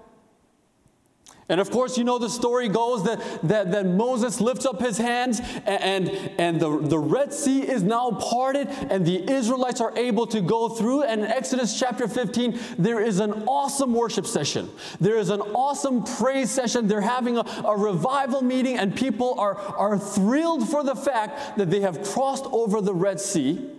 And 1.49 1.59
of 1.59 1.71
course, 1.71 1.97
you 1.97 2.03
know 2.03 2.19
the 2.19 2.29
story 2.29 2.69
goes 2.69 3.03
that, 3.05 3.19
that, 3.47 3.71
that 3.71 3.87
Moses 3.87 4.39
lifts 4.39 4.67
up 4.67 4.79
his 4.79 4.99
hands 4.99 5.41
and, 5.65 6.07
and 6.37 6.59
the, 6.59 6.77
the 6.79 6.99
Red 6.99 7.33
Sea 7.33 7.67
is 7.67 7.81
now 7.81 8.11
parted 8.11 8.67
and 8.67 9.03
the 9.03 9.29
Israelites 9.29 9.81
are 9.81 9.95
able 9.97 10.27
to 10.27 10.41
go 10.41 10.69
through. 10.69 11.03
And 11.03 11.21
in 11.21 11.27
Exodus 11.27 11.77
chapter 11.77 12.07
15, 12.07 12.59
there 12.77 13.01
is 13.01 13.19
an 13.19 13.33
awesome 13.47 13.93
worship 13.93 14.27
session. 14.27 14.69
There 15.01 15.17
is 15.17 15.31
an 15.31 15.41
awesome 15.41 16.03
praise 16.03 16.51
session. 16.51 16.87
They're 16.87 17.01
having 17.01 17.37
a, 17.37 17.41
a 17.65 17.75
revival 17.75 18.43
meeting 18.43 18.77
and 18.77 18.95
people 18.95 19.39
are, 19.39 19.55
are 19.55 19.97
thrilled 19.97 20.69
for 20.69 20.83
the 20.83 20.95
fact 20.95 21.57
that 21.57 21.71
they 21.71 21.81
have 21.81 22.03
crossed 22.03 22.45
over 22.45 22.79
the 22.79 22.93
Red 22.93 23.19
Sea 23.19 23.71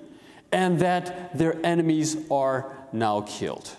and 0.50 0.80
that 0.80 1.38
their 1.38 1.64
enemies 1.64 2.16
are 2.32 2.72
now 2.92 3.20
killed 3.20 3.76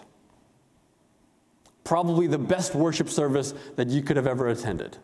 probably 1.84 2.28
the 2.28 2.38
best 2.38 2.76
worship 2.76 3.10
service 3.10 3.54
that 3.76 3.90
you 3.90 4.02
could 4.02 4.16
have 4.16 4.28
ever 4.28 4.48
attended. 4.48 4.98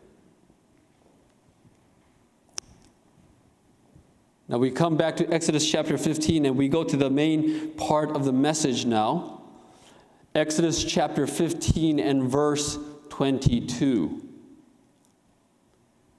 Now 4.49 4.57
we 4.57 4.71
come 4.71 4.95
back 4.95 5.17
to 5.17 5.33
Exodus 5.33 5.69
chapter 5.69 5.97
15 5.97 6.45
and 6.45 6.57
we 6.57 6.69
go 6.69 6.83
to 6.83 6.95
the 6.95 7.09
main 7.09 7.71
part 7.71 8.11
of 8.11 8.23
the 8.23 8.31
message 8.31 8.85
now. 8.85 9.41
Exodus 10.35 10.83
chapter 10.83 11.27
15 11.27 11.99
and 11.99 12.29
verse 12.29 12.77
22. 13.09 14.23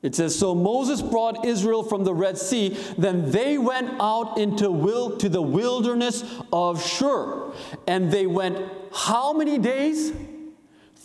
It 0.02 0.14
says, 0.14 0.38
So 0.38 0.54
Moses 0.54 1.02
brought 1.02 1.44
Israel 1.44 1.82
from 1.82 2.04
the 2.04 2.14
Red 2.14 2.38
Sea, 2.38 2.76
then 2.98 3.30
they 3.30 3.58
went 3.58 3.90
out 4.00 4.38
into 4.38 4.70
will 4.70 5.16
to 5.18 5.28
the 5.28 5.42
wilderness 5.42 6.24
of 6.52 6.84
Shur. 6.84 7.52
And 7.86 8.10
they 8.10 8.26
went 8.26 8.58
how 8.92 9.32
many 9.32 9.58
days? 9.58 10.12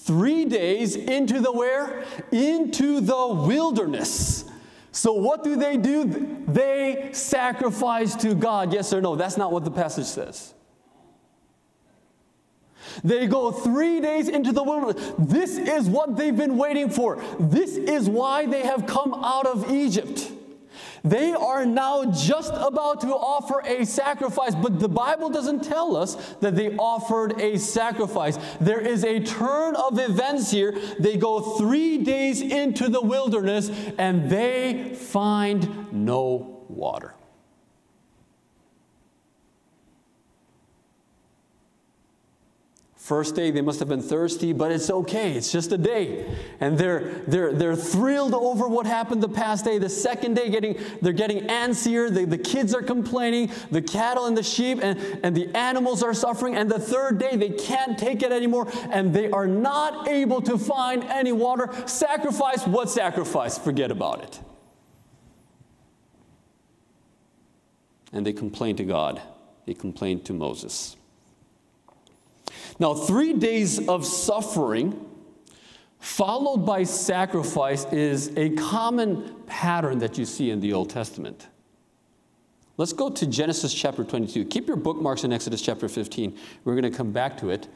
Three 0.03 0.43
days 0.43 0.97
into 0.97 1.39
the 1.39 1.51
where? 1.51 2.03
Into 2.33 2.99
the 2.99 3.27
wilderness. 3.27 4.43
So 4.91 5.13
what 5.13 5.45
do 5.45 5.55
they 5.55 5.77
do? 5.77 6.43
They 6.45 7.11
sacrifice 7.13 8.13
to 8.17 8.35
God. 8.35 8.73
Yes 8.73 8.91
or 8.91 8.99
no? 8.99 9.15
That's 9.15 9.37
not 9.37 9.53
what 9.53 9.63
the 9.63 9.71
passage 9.71 10.05
says. 10.05 10.53
They 13.01 13.27
go 13.27 13.49
three 13.53 14.01
days 14.01 14.27
into 14.27 14.51
the 14.51 14.61
wilderness. 14.61 15.13
This 15.17 15.57
is 15.57 15.87
what 15.87 16.17
they've 16.17 16.35
been 16.35 16.57
waiting 16.57 16.89
for. 16.89 17.23
This 17.39 17.77
is 17.77 18.09
why 18.09 18.45
they 18.45 18.63
have 18.63 18.85
come 18.85 19.13
out 19.13 19.45
of 19.45 19.71
Egypt. 19.71 20.32
They 21.03 21.33
are 21.33 21.65
now 21.65 22.05
just 22.05 22.53
about 22.55 23.01
to 23.01 23.09
offer 23.09 23.61
a 23.65 23.85
sacrifice, 23.85 24.55
but 24.55 24.79
the 24.79 24.87
Bible 24.87 25.29
doesn't 25.29 25.63
tell 25.63 25.97
us 25.97 26.15
that 26.39 26.55
they 26.55 26.75
offered 26.77 27.41
a 27.41 27.59
sacrifice. 27.59 28.37
There 28.61 28.79
is 28.79 29.03
a 29.03 29.19
turn 29.19 29.75
of 29.75 29.99
events 29.99 30.49
here. 30.49 30.73
They 30.99 31.17
go 31.17 31.41
three 31.57 31.97
days 31.97 32.41
into 32.41 32.87
the 32.87 33.01
wilderness 33.01 33.69
and 33.97 34.29
they 34.29 34.95
find 34.95 35.91
no 35.91 36.63
water. 36.69 37.15
First 43.03 43.35
day, 43.35 43.51
they 43.51 43.59
must 43.59 43.79
have 43.79 43.89
been 43.89 44.01
thirsty, 44.01 44.53
but 44.53 44.71
it's 44.71 44.89
okay. 44.89 45.33
It's 45.33 45.51
just 45.51 45.73
a 45.73 45.77
day. 45.77 46.25
And 46.61 46.77
they're, 46.77 47.01
they're, 47.27 47.51
they're 47.51 47.75
thrilled 47.75 48.33
over 48.33 48.65
what 48.65 48.85
happened 48.85 49.21
the 49.21 49.27
past 49.27 49.65
day. 49.65 49.77
The 49.77 49.89
second 49.89 50.35
day, 50.35 50.49
getting, 50.49 50.79
they're 51.01 51.11
getting 51.11 51.47
antsier. 51.47 52.09
The, 52.09 52.23
the 52.23 52.37
kids 52.37 52.73
are 52.73 52.81
complaining. 52.81 53.51
The 53.71 53.81
cattle 53.81 54.27
and 54.27 54.37
the 54.37 54.41
sheep 54.41 54.79
and, 54.81 54.97
and 55.21 55.35
the 55.35 55.53
animals 55.53 56.01
are 56.01 56.13
suffering. 56.13 56.55
And 56.55 56.71
the 56.71 56.79
third 56.79 57.17
day, 57.17 57.35
they 57.35 57.49
can't 57.49 57.97
take 57.97 58.23
it 58.23 58.31
anymore 58.31 58.71
and 58.89 59.13
they 59.13 59.29
are 59.29 59.47
not 59.47 60.07
able 60.07 60.41
to 60.43 60.57
find 60.57 61.03
any 61.03 61.33
water. 61.33 61.73
Sacrifice, 61.85 62.65
what 62.65 62.89
sacrifice? 62.89 63.57
Forget 63.57 63.91
about 63.91 64.23
it. 64.23 64.39
And 68.13 68.25
they 68.25 68.31
complain 68.31 68.77
to 68.77 68.85
God, 68.85 69.21
they 69.65 69.73
complain 69.73 70.23
to 70.23 70.31
Moses. 70.31 70.95
Now, 72.79 72.93
three 72.93 73.33
days 73.33 73.87
of 73.87 74.05
suffering 74.05 75.09
followed 75.99 76.65
by 76.65 76.83
sacrifice 76.83 77.85
is 77.85 78.35
a 78.35 78.49
common 78.51 79.35
pattern 79.45 79.99
that 79.99 80.17
you 80.17 80.25
see 80.25 80.49
in 80.49 80.59
the 80.59 80.73
Old 80.73 80.89
Testament. 80.89 81.47
Let's 82.75 82.93
go 82.93 83.09
to 83.09 83.27
Genesis 83.27 83.73
chapter 83.73 84.03
22. 84.03 84.45
Keep 84.45 84.67
your 84.67 84.77
bookmarks 84.77 85.23
in 85.23 85.31
Exodus 85.31 85.61
chapter 85.61 85.87
15. 85.87 86.37
We're 86.65 86.73
going 86.73 86.91
to 86.91 86.97
come 86.97 87.11
back 87.11 87.37
to 87.37 87.51
it. 87.51 87.67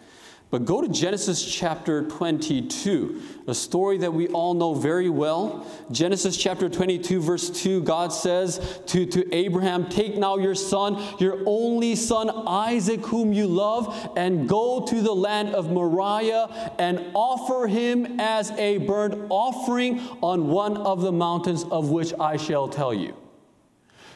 But 0.49 0.63
go 0.63 0.81
to 0.81 0.87
Genesis 0.87 1.43
chapter 1.43 2.03
22, 2.07 3.21
a 3.47 3.53
story 3.53 3.97
that 3.97 4.13
we 4.13 4.29
all 4.29 4.53
know 4.53 4.73
very 4.73 5.09
well. 5.09 5.67
Genesis 5.91 6.37
chapter 6.37 6.69
22, 6.69 7.19
verse 7.19 7.49
2, 7.49 7.81
God 7.81 8.13
says 8.13 8.79
to, 8.85 9.05
to 9.07 9.35
Abraham, 9.35 9.89
Take 9.89 10.15
now 10.15 10.37
your 10.37 10.55
son, 10.55 11.03
your 11.19 11.43
only 11.45 11.95
son 11.95 12.29
Isaac, 12.47 13.05
whom 13.05 13.33
you 13.33 13.45
love, 13.45 14.13
and 14.15 14.47
go 14.47 14.85
to 14.87 15.01
the 15.01 15.13
land 15.13 15.49
of 15.49 15.69
Moriah 15.69 16.75
and 16.79 17.03
offer 17.13 17.67
him 17.67 18.17
as 18.17 18.51
a 18.51 18.77
burnt 18.77 19.25
offering 19.27 19.99
on 20.21 20.47
one 20.47 20.77
of 20.77 21.01
the 21.01 21.11
mountains 21.11 21.65
of 21.65 21.89
which 21.89 22.13
I 22.21 22.37
shall 22.37 22.69
tell 22.69 22.93
you. 22.93 23.13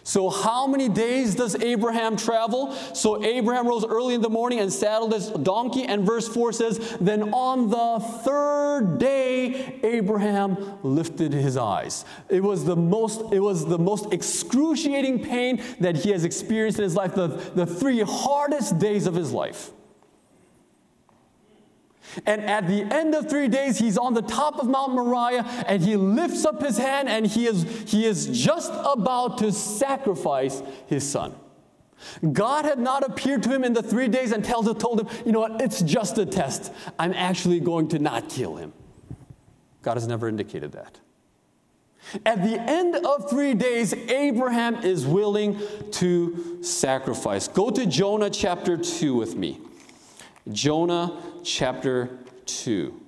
So, 0.04 0.30
how 0.30 0.66
many 0.66 0.90
days 0.90 1.36
does 1.36 1.56
Abraham 1.62 2.18
travel? 2.18 2.74
So, 2.94 3.24
Abraham 3.24 3.68
rose 3.68 3.86
early 3.86 4.16
in 4.16 4.22
the 4.22 4.30
morning 4.30 4.60
and 4.60 4.74
saddled 4.74 5.14
his 5.14 5.30
donkey. 5.30 5.84
And 5.84 6.04
verse 6.06 6.28
4 6.28 6.54
says, 6.54 6.98
Then 7.00 7.34
on 7.34 7.70
the 7.70 8.06
third 8.24 8.98
day, 8.98 9.80
Abraham 9.84 10.80
lifted 10.82 11.34
his 11.34 11.56
eyes. 11.56 12.04
It 12.30 12.42
was 12.42 12.66
the 12.66 12.76
most, 12.76 13.32
it 13.32 13.40
was 13.40 13.66
the 13.66 13.78
most 13.78 14.12
excruciating 14.12 15.24
pain 15.24 15.62
that 15.80 15.98
he 15.98 16.10
has 16.12 16.26
experienced 16.26 16.80
in 16.80 16.84
his 16.84 16.96
life, 16.96 17.14
the, 17.14 17.28
the 17.28 17.66
three 17.66 18.02
hardest 18.02 18.80
days 18.80 19.06
of 19.06 19.14
his 19.14 19.32
life. 19.32 19.72
And 22.26 22.42
at 22.42 22.68
the 22.68 22.82
end 22.94 23.16
of 23.16 23.30
three 23.30 23.48
days, 23.48 23.78
he's 23.78 23.98
on 23.98 24.14
the 24.14 24.22
top 24.22 24.60
of 24.60 24.68
Mount 24.68 24.94
Moriah 24.94 25.44
and 25.68 25.82
he 25.82 25.96
lifts 25.96 26.46
up 26.46 26.62
his 26.62 26.78
hand 26.78 27.10
and 27.10 27.26
he 27.26 27.48
is, 27.48 27.64
he 27.90 28.06
is 28.06 28.28
just 28.28 28.72
about 28.86 29.38
to 29.40 29.52
sacrifice 29.52 30.62
his 30.88 31.10
son. 31.10 31.36
God 32.32 32.66
had 32.66 32.80
not 32.80 33.04
appeared 33.04 33.44
to 33.44 33.50
him 33.50 33.64
in 33.64 33.74
the 33.74 33.84
three 33.84 34.08
days 34.08 34.32
and 34.32 34.44
told 34.44 34.68
him, 34.68 35.08
you 35.26 35.32
know 35.32 35.40
what, 35.40 35.62
it's 35.62 35.82
just 35.82 36.18
a 36.18 36.26
test. 36.26 36.74
I'm 36.98 37.14
actually 37.14 37.60
going 37.60 37.90
to 37.90 38.00
not 38.00 38.30
kill 38.30 38.56
him. 38.56 38.74
God 39.82 39.96
has 39.96 40.08
never 40.08 40.28
indicated 40.28 40.72
that. 40.74 41.00
At 42.26 42.44
the 42.44 42.60
end 42.60 42.96
of 42.96 43.30
three 43.30 43.54
days, 43.54 43.94
Abraham 43.94 44.78
is 44.78 45.06
willing 45.06 45.62
to 45.92 46.64
sacrifice. 46.64 47.48
Go 47.48 47.70
to 47.70 47.86
Jonah 47.86 48.30
chapter 48.30 48.76
2 48.76 49.16
with 49.16 49.36
me. 49.36 49.60
Jonah 50.52 51.14
chapter 51.44 52.18
2. 52.46 53.00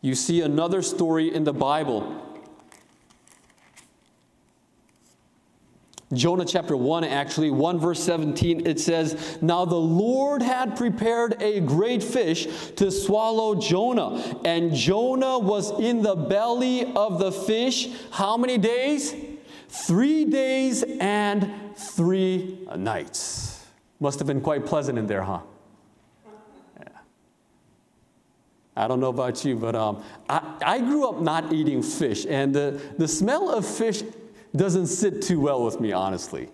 You 0.00 0.14
see 0.14 0.40
another 0.42 0.82
story 0.82 1.34
in 1.34 1.44
the 1.44 1.52
Bible. 1.52 2.22
Jonah 6.12 6.44
chapter 6.44 6.76
1, 6.76 7.02
actually, 7.02 7.50
1 7.50 7.80
verse 7.80 8.00
17, 8.04 8.64
it 8.64 8.78
says, 8.78 9.38
Now 9.42 9.64
the 9.64 9.74
Lord 9.74 10.40
had 10.40 10.76
prepared 10.76 11.42
a 11.42 11.58
great 11.60 12.00
fish 12.02 12.46
to 12.76 12.92
swallow 12.92 13.56
Jonah, 13.56 14.40
and 14.44 14.72
Jonah 14.72 15.38
was 15.38 15.72
in 15.80 16.02
the 16.02 16.14
belly 16.14 16.94
of 16.94 17.18
the 17.18 17.32
fish. 17.32 17.88
How 18.12 18.36
many 18.36 18.56
days? 18.56 19.16
Three 19.68 20.24
days 20.24 20.84
and 21.00 21.52
three 21.76 22.66
nights. 22.76 23.66
Must 23.98 24.20
have 24.20 24.28
been 24.28 24.40
quite 24.40 24.64
pleasant 24.64 24.98
in 24.98 25.08
there, 25.08 25.22
huh? 25.22 25.40
I 28.76 28.86
don't 28.86 29.00
know 29.00 29.08
about 29.08 29.44
you, 29.44 29.56
but 29.56 29.74
um, 29.74 30.02
I, 30.28 30.56
I 30.64 30.78
grew 30.80 31.08
up 31.08 31.20
not 31.20 31.52
eating 31.52 31.82
fish, 31.82 32.26
and 32.28 32.54
the, 32.54 32.80
the 32.98 33.08
smell 33.08 33.50
of 33.50 33.66
fish 33.66 34.02
doesn't 34.54 34.88
sit 34.88 35.22
too 35.22 35.40
well 35.40 35.64
with 35.64 35.80
me, 35.80 35.92
honestly. 35.92 36.50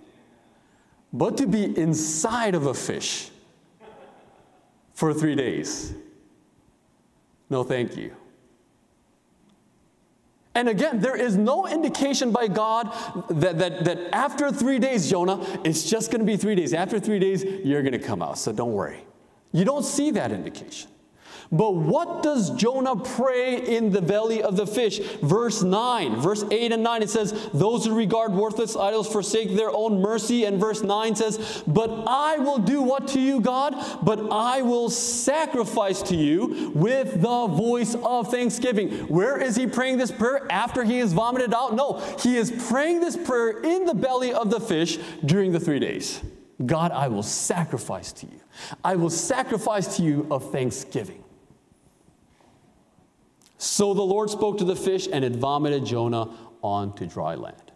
But 1.12 1.36
to 1.38 1.46
be 1.46 1.76
inside 1.76 2.54
of 2.54 2.66
a 2.66 2.74
fish 2.74 3.30
for 4.94 5.12
three 5.12 5.34
days, 5.34 5.94
no 7.50 7.64
thank 7.64 7.96
you. 7.96 8.14
And 10.54 10.68
again, 10.68 11.00
there 11.00 11.16
is 11.16 11.36
no 11.36 11.66
indication 11.66 12.30
by 12.30 12.46
God 12.46 12.92
that, 13.30 13.58
that, 13.58 13.84
that 13.84 14.14
after 14.14 14.52
three 14.52 14.78
days, 14.78 15.10
Jonah, 15.10 15.44
it's 15.64 15.88
just 15.88 16.10
going 16.10 16.20
to 16.20 16.26
be 16.26 16.36
three 16.36 16.54
days. 16.54 16.74
After 16.74 17.00
three 17.00 17.18
days, 17.18 17.42
you're 17.42 17.82
going 17.82 17.92
to 17.92 17.98
come 17.98 18.22
out, 18.22 18.38
so 18.38 18.52
don't 18.52 18.72
worry. 18.72 19.04
You 19.52 19.64
don't 19.64 19.84
see 19.84 20.10
that 20.12 20.30
indication. 20.30 20.91
But 21.52 21.74
what 21.74 22.22
does 22.22 22.50
Jonah 22.50 22.96
pray 22.96 23.58
in 23.58 23.90
the 23.90 24.00
belly 24.00 24.42
of 24.42 24.56
the 24.56 24.66
fish? 24.66 25.00
Verse 25.20 25.62
9, 25.62 26.16
verse 26.16 26.44
8 26.50 26.72
and 26.72 26.82
9, 26.82 27.02
it 27.02 27.10
says, 27.10 27.50
Those 27.52 27.84
who 27.84 27.94
regard 27.94 28.32
worthless 28.32 28.74
idols 28.74 29.12
forsake 29.12 29.54
their 29.54 29.70
own 29.70 30.00
mercy. 30.00 30.46
And 30.46 30.58
verse 30.58 30.82
9 30.82 31.14
says, 31.14 31.62
But 31.66 32.04
I 32.06 32.38
will 32.38 32.56
do 32.56 32.80
what 32.80 33.06
to 33.08 33.20
you, 33.20 33.42
God? 33.42 33.74
But 34.02 34.32
I 34.32 34.62
will 34.62 34.88
sacrifice 34.88 36.00
to 36.02 36.16
you 36.16 36.72
with 36.74 37.20
the 37.20 37.46
voice 37.46 37.94
of 37.96 38.30
thanksgiving. 38.30 38.90
Where 39.08 39.38
is 39.38 39.54
he 39.54 39.66
praying 39.66 39.98
this 39.98 40.10
prayer? 40.10 40.46
After 40.50 40.84
he 40.84 41.00
is 41.00 41.12
vomited 41.12 41.52
out? 41.52 41.74
No, 41.74 41.98
he 42.20 42.36
is 42.38 42.50
praying 42.68 43.00
this 43.00 43.16
prayer 43.16 43.60
in 43.60 43.84
the 43.84 43.94
belly 43.94 44.32
of 44.32 44.50
the 44.50 44.60
fish 44.60 44.98
during 45.22 45.52
the 45.52 45.60
three 45.60 45.80
days. 45.80 46.22
God, 46.64 46.92
I 46.92 47.08
will 47.08 47.22
sacrifice 47.22 48.12
to 48.12 48.26
you. 48.26 48.40
I 48.82 48.96
will 48.96 49.10
sacrifice 49.10 49.96
to 49.96 50.02
you 50.02 50.26
of 50.30 50.50
thanksgiving. 50.50 51.21
So 53.62 53.94
the 53.94 54.02
Lord 54.02 54.28
spoke 54.28 54.58
to 54.58 54.64
the 54.64 54.74
fish, 54.74 55.06
and 55.12 55.24
it 55.24 55.36
vomited 55.36 55.84
Jonah 55.84 56.28
onto 56.62 57.06
dry 57.06 57.36
land. 57.36 57.70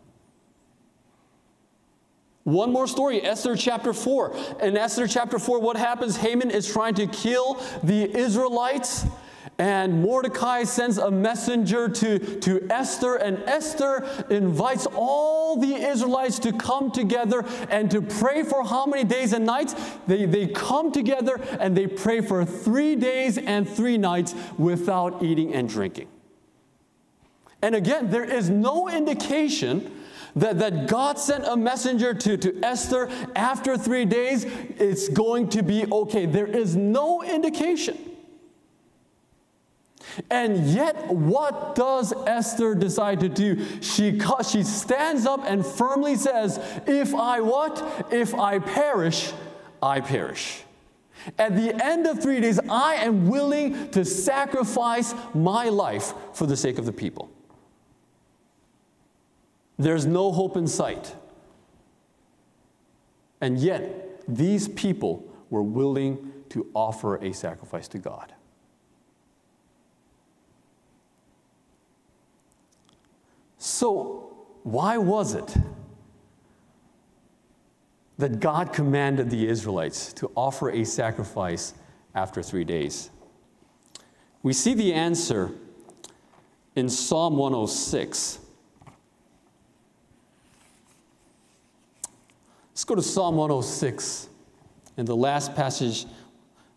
One 2.42 2.72
more 2.72 2.88
story, 2.88 3.22
Esther 3.22 3.54
chapter 3.54 3.92
4. 3.92 4.36
In 4.62 4.76
Esther 4.76 5.06
chapter 5.06 5.38
4, 5.38 5.60
what 5.60 5.76
happens? 5.76 6.16
Haman 6.16 6.50
is 6.50 6.68
trying 6.68 6.94
to 6.94 7.06
kill 7.06 7.62
the 7.84 8.02
Israelites. 8.18 9.04
And 9.58 10.02
Mordecai 10.02 10.64
sends 10.64 10.98
a 10.98 11.10
messenger 11.10 11.88
to, 11.88 12.18
to 12.18 12.66
Esther, 12.68 13.16
and 13.16 13.38
Esther 13.44 14.06
invites 14.28 14.86
all 14.94 15.56
the 15.56 15.75
Israelites 15.75 16.38
to 16.40 16.52
come 16.52 16.90
together 16.90 17.42
and 17.70 17.90
to 17.90 18.02
pray 18.02 18.42
for 18.42 18.64
how 18.64 18.84
many 18.84 19.04
days 19.04 19.32
and 19.32 19.46
nights? 19.46 19.75
They, 20.06 20.26
they 20.26 20.48
come 20.48 20.92
together 20.92 21.40
and 21.58 21.75
they 21.75 21.86
pray 21.86 22.20
for 22.20 22.44
three 22.44 22.96
days 22.96 23.38
and 23.38 23.66
three 23.68 23.96
nights 23.96 24.34
without 24.58 25.22
eating 25.22 25.54
and 25.54 25.68
drinking. 25.68 26.08
And 27.62 27.75
again, 27.75 28.10
there 28.10 28.25
is 28.25 28.50
no 28.50 28.90
indication 28.90 29.90
that, 30.36 30.58
that 30.58 30.86
God 30.86 31.18
sent 31.18 31.46
a 31.46 31.56
messenger 31.56 32.12
to, 32.12 32.36
to 32.36 32.60
Esther 32.62 33.08
after 33.34 33.78
three 33.78 34.04
days, 34.04 34.44
it's 34.44 35.08
going 35.08 35.48
to 35.48 35.62
be 35.62 35.86
okay. 35.90 36.26
There 36.26 36.46
is 36.46 36.76
no 36.76 37.22
indication. 37.22 38.15
And 40.30 40.66
yet, 40.66 41.08
what 41.08 41.75
does 41.75 42.12
Esther 42.26 42.75
decide 42.75 43.20
to 43.20 43.28
do? 43.28 43.64
She, 43.80 44.20
she 44.49 44.62
stands 44.62 45.26
up 45.26 45.40
and 45.44 45.64
firmly 45.64 46.16
says, 46.16 46.58
If 46.87 47.14
I 47.14 47.40
what? 47.40 48.06
If 48.11 48.35
I 48.35 48.58
perish, 48.58 49.32
I 49.82 50.00
perish. 50.00 50.62
At 51.38 51.56
the 51.56 51.85
end 51.85 52.06
of 52.06 52.23
three 52.23 52.40
days, 52.40 52.61
I 52.68 52.94
am 52.96 53.28
willing 53.28 53.90
to 53.90 54.04
sacrifice 54.04 55.14
my 55.35 55.68
life 55.68 56.14
for 56.32 56.46
the 56.46 56.56
sake 56.56 56.78
of 56.78 56.87
the 56.87 56.92
people. 56.92 57.30
There's 59.78 60.06
no 60.06 60.32
hope 60.32 60.56
in 60.56 60.66
sight. 60.66 61.14
And 63.40 63.58
yet, 63.58 64.23
these 64.26 64.68
people 64.68 65.28
were 65.50 65.62
willing 65.62 66.32
to 66.50 66.66
offer 66.75 67.16
a 67.16 67.32
sacrifice 67.32 67.88
to 67.88 67.99
God. 67.99 68.32
So, 73.66 74.46
why 74.62 74.96
was 74.96 75.35
it 75.35 75.56
that 78.16 78.38
God 78.38 78.73
commanded 78.73 79.28
the 79.28 79.49
Israelites 79.49 80.12
to 80.12 80.30
offer 80.37 80.70
a 80.70 80.85
sacrifice 80.85 81.75
after 82.14 82.44
three 82.44 82.62
days? 82.62 83.11
We 84.44 84.52
see 84.52 84.73
the 84.73 84.94
answer 84.94 85.50
in 86.76 86.88
Psalm 86.88 87.37
106. 87.37 88.38
Let's 92.70 92.85
go 92.85 92.94
to 92.94 93.02
Psalm 93.02 93.35
106 93.35 94.28
and 94.96 95.08
the 95.08 95.16
last 95.16 95.56
passage 95.56 96.06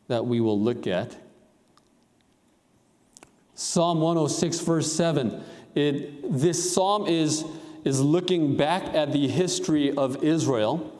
that 0.07 0.25
we 0.25 0.41
will 0.41 0.59
look 0.59 0.87
at. 0.87 1.15
Psalm 3.53 4.01
106, 4.01 4.61
verse 4.61 4.91
7. 4.91 5.43
It, 5.79 6.39
this 6.39 6.73
psalm 6.73 7.07
is, 7.07 7.45
is 7.83 8.01
looking 8.01 8.57
back 8.57 8.83
at 8.93 9.11
the 9.13 9.27
history 9.27 9.91
of 9.91 10.23
Israel, 10.23 10.93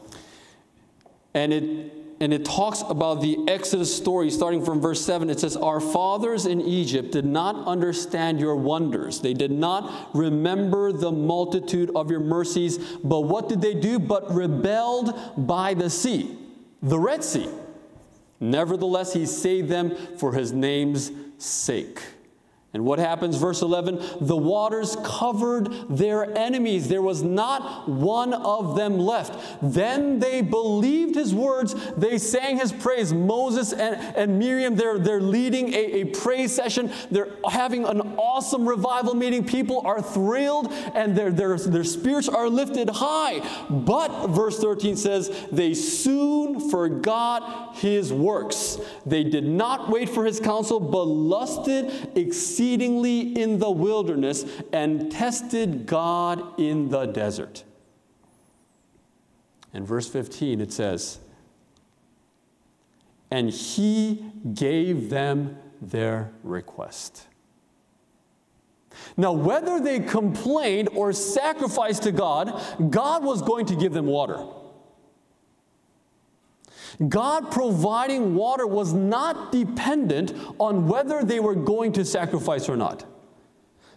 and 1.34 1.52
it, 1.52 1.92
and 2.22 2.34
it 2.34 2.44
talks 2.44 2.82
about 2.86 3.22
the 3.22 3.38
Exodus 3.48 3.94
story 3.94 4.30
starting 4.30 4.62
from 4.62 4.80
verse 4.80 5.02
7. 5.02 5.30
It 5.30 5.40
says, 5.40 5.56
Our 5.56 5.80
fathers 5.80 6.44
in 6.44 6.60
Egypt 6.60 7.12
did 7.12 7.24
not 7.24 7.66
understand 7.66 8.38
your 8.38 8.56
wonders. 8.56 9.20
They 9.20 9.32
did 9.32 9.50
not 9.50 10.10
remember 10.14 10.92
the 10.92 11.10
multitude 11.10 11.90
of 11.96 12.10
your 12.10 12.20
mercies. 12.20 12.76
But 13.02 13.22
what 13.22 13.48
did 13.48 13.62
they 13.62 13.72
do? 13.72 13.98
But 13.98 14.34
rebelled 14.34 15.46
by 15.46 15.72
the 15.72 15.88
sea, 15.88 16.36
the 16.82 16.98
Red 16.98 17.24
Sea. 17.24 17.48
Nevertheless, 18.38 19.14
he 19.14 19.24
saved 19.24 19.70
them 19.70 19.96
for 20.18 20.34
his 20.34 20.52
name's 20.52 21.10
sake. 21.38 22.02
And 22.72 22.84
what 22.84 23.00
happens? 23.00 23.36
Verse 23.36 23.62
11 23.62 24.00
the 24.20 24.36
waters 24.36 24.96
covered 25.02 25.72
their 25.88 26.36
enemies. 26.38 26.86
There 26.88 27.02
was 27.02 27.20
not 27.20 27.88
one 27.88 28.32
of 28.32 28.76
them 28.76 28.98
left. 28.98 29.58
Then 29.60 30.20
they 30.20 30.40
believed 30.40 31.16
his 31.16 31.34
words. 31.34 31.74
They 31.96 32.18
sang 32.18 32.58
his 32.58 32.72
praise. 32.72 33.12
Moses 33.12 33.72
and, 33.72 33.96
and 34.16 34.38
Miriam, 34.38 34.76
they're, 34.76 34.98
they're 34.98 35.20
leading 35.20 35.74
a, 35.74 36.02
a 36.02 36.04
praise 36.04 36.54
session. 36.54 36.92
They're 37.10 37.30
having 37.48 37.84
an 37.86 38.00
awesome 38.16 38.68
revival 38.68 39.14
meeting. 39.14 39.44
People 39.44 39.80
are 39.84 40.00
thrilled 40.00 40.72
and 40.94 41.16
their, 41.16 41.32
their, 41.32 41.56
their 41.58 41.84
spirits 41.84 42.28
are 42.28 42.48
lifted 42.48 42.88
high. 42.88 43.40
But, 43.68 44.28
verse 44.28 44.60
13 44.60 44.96
says, 44.96 45.48
they 45.50 45.74
soon 45.74 46.70
forgot 46.70 47.76
his 47.76 48.12
works. 48.12 48.78
They 49.04 49.24
did 49.24 49.44
not 49.44 49.90
wait 49.90 50.08
for 50.08 50.24
his 50.24 50.38
counsel, 50.38 50.78
but 50.78 51.04
lusted 51.04 52.12
exceedingly 52.14 52.59
exceedingly 52.60 53.20
in 53.40 53.58
the 53.58 53.70
wilderness 53.70 54.44
and 54.70 55.10
tested 55.10 55.86
God 55.86 56.60
in 56.60 56.90
the 56.90 57.06
desert. 57.06 57.64
In 59.72 59.86
verse 59.86 60.06
15, 60.06 60.60
it 60.60 60.70
says, 60.70 61.20
And 63.30 63.48
he 63.48 64.22
gave 64.52 65.08
them 65.08 65.56
their 65.80 66.32
request. 66.42 67.28
Now, 69.16 69.32
whether 69.32 69.80
they 69.80 70.00
complained 70.00 70.90
or 70.92 71.14
sacrificed 71.14 72.02
to 72.02 72.12
God, 72.12 72.60
God 72.90 73.24
was 73.24 73.40
going 73.40 73.64
to 73.66 73.74
give 73.74 73.94
them 73.94 74.04
water. 74.04 74.44
God 77.08 77.50
providing 77.50 78.34
water 78.34 78.66
was 78.66 78.92
not 78.92 79.52
dependent 79.52 80.34
on 80.58 80.88
whether 80.88 81.22
they 81.22 81.40
were 81.40 81.54
going 81.54 81.92
to 81.92 82.04
sacrifice 82.04 82.68
or 82.68 82.76
not. 82.76 83.04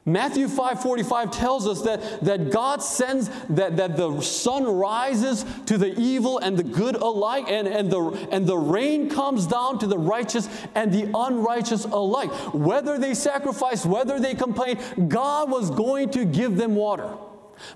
Matthew 0.05 0.47
5:45 0.47 1.31
tells 1.31 1.65
us 1.65 1.81
that, 1.83 2.25
that 2.25 2.51
God 2.51 2.83
sends 2.83 3.29
that, 3.49 3.77
that 3.77 3.95
the 3.95 4.19
sun 4.19 4.65
rises 4.65 5.45
to 5.67 5.77
the 5.77 5.97
evil 5.97 6.39
and 6.39 6.57
the 6.57 6.63
good 6.63 6.95
alike, 6.95 7.45
and, 7.47 7.69
and, 7.69 7.89
the, 7.89 8.01
and 8.29 8.45
the 8.45 8.57
rain 8.57 9.09
comes 9.09 9.47
down 9.47 9.79
to 9.79 9.87
the 9.87 9.97
righteous 9.97 10.49
and 10.75 10.91
the 10.91 11.09
unrighteous 11.15 11.85
alike. 11.85 12.31
Whether 12.53 12.97
they 12.97 13.13
sacrifice, 13.13 13.85
whether 13.85 14.19
they 14.19 14.35
complain, 14.35 14.77
God 15.07 15.49
was 15.49 15.71
going 15.71 16.09
to 16.09 16.25
give 16.25 16.57
them 16.57 16.75
water. 16.75 17.09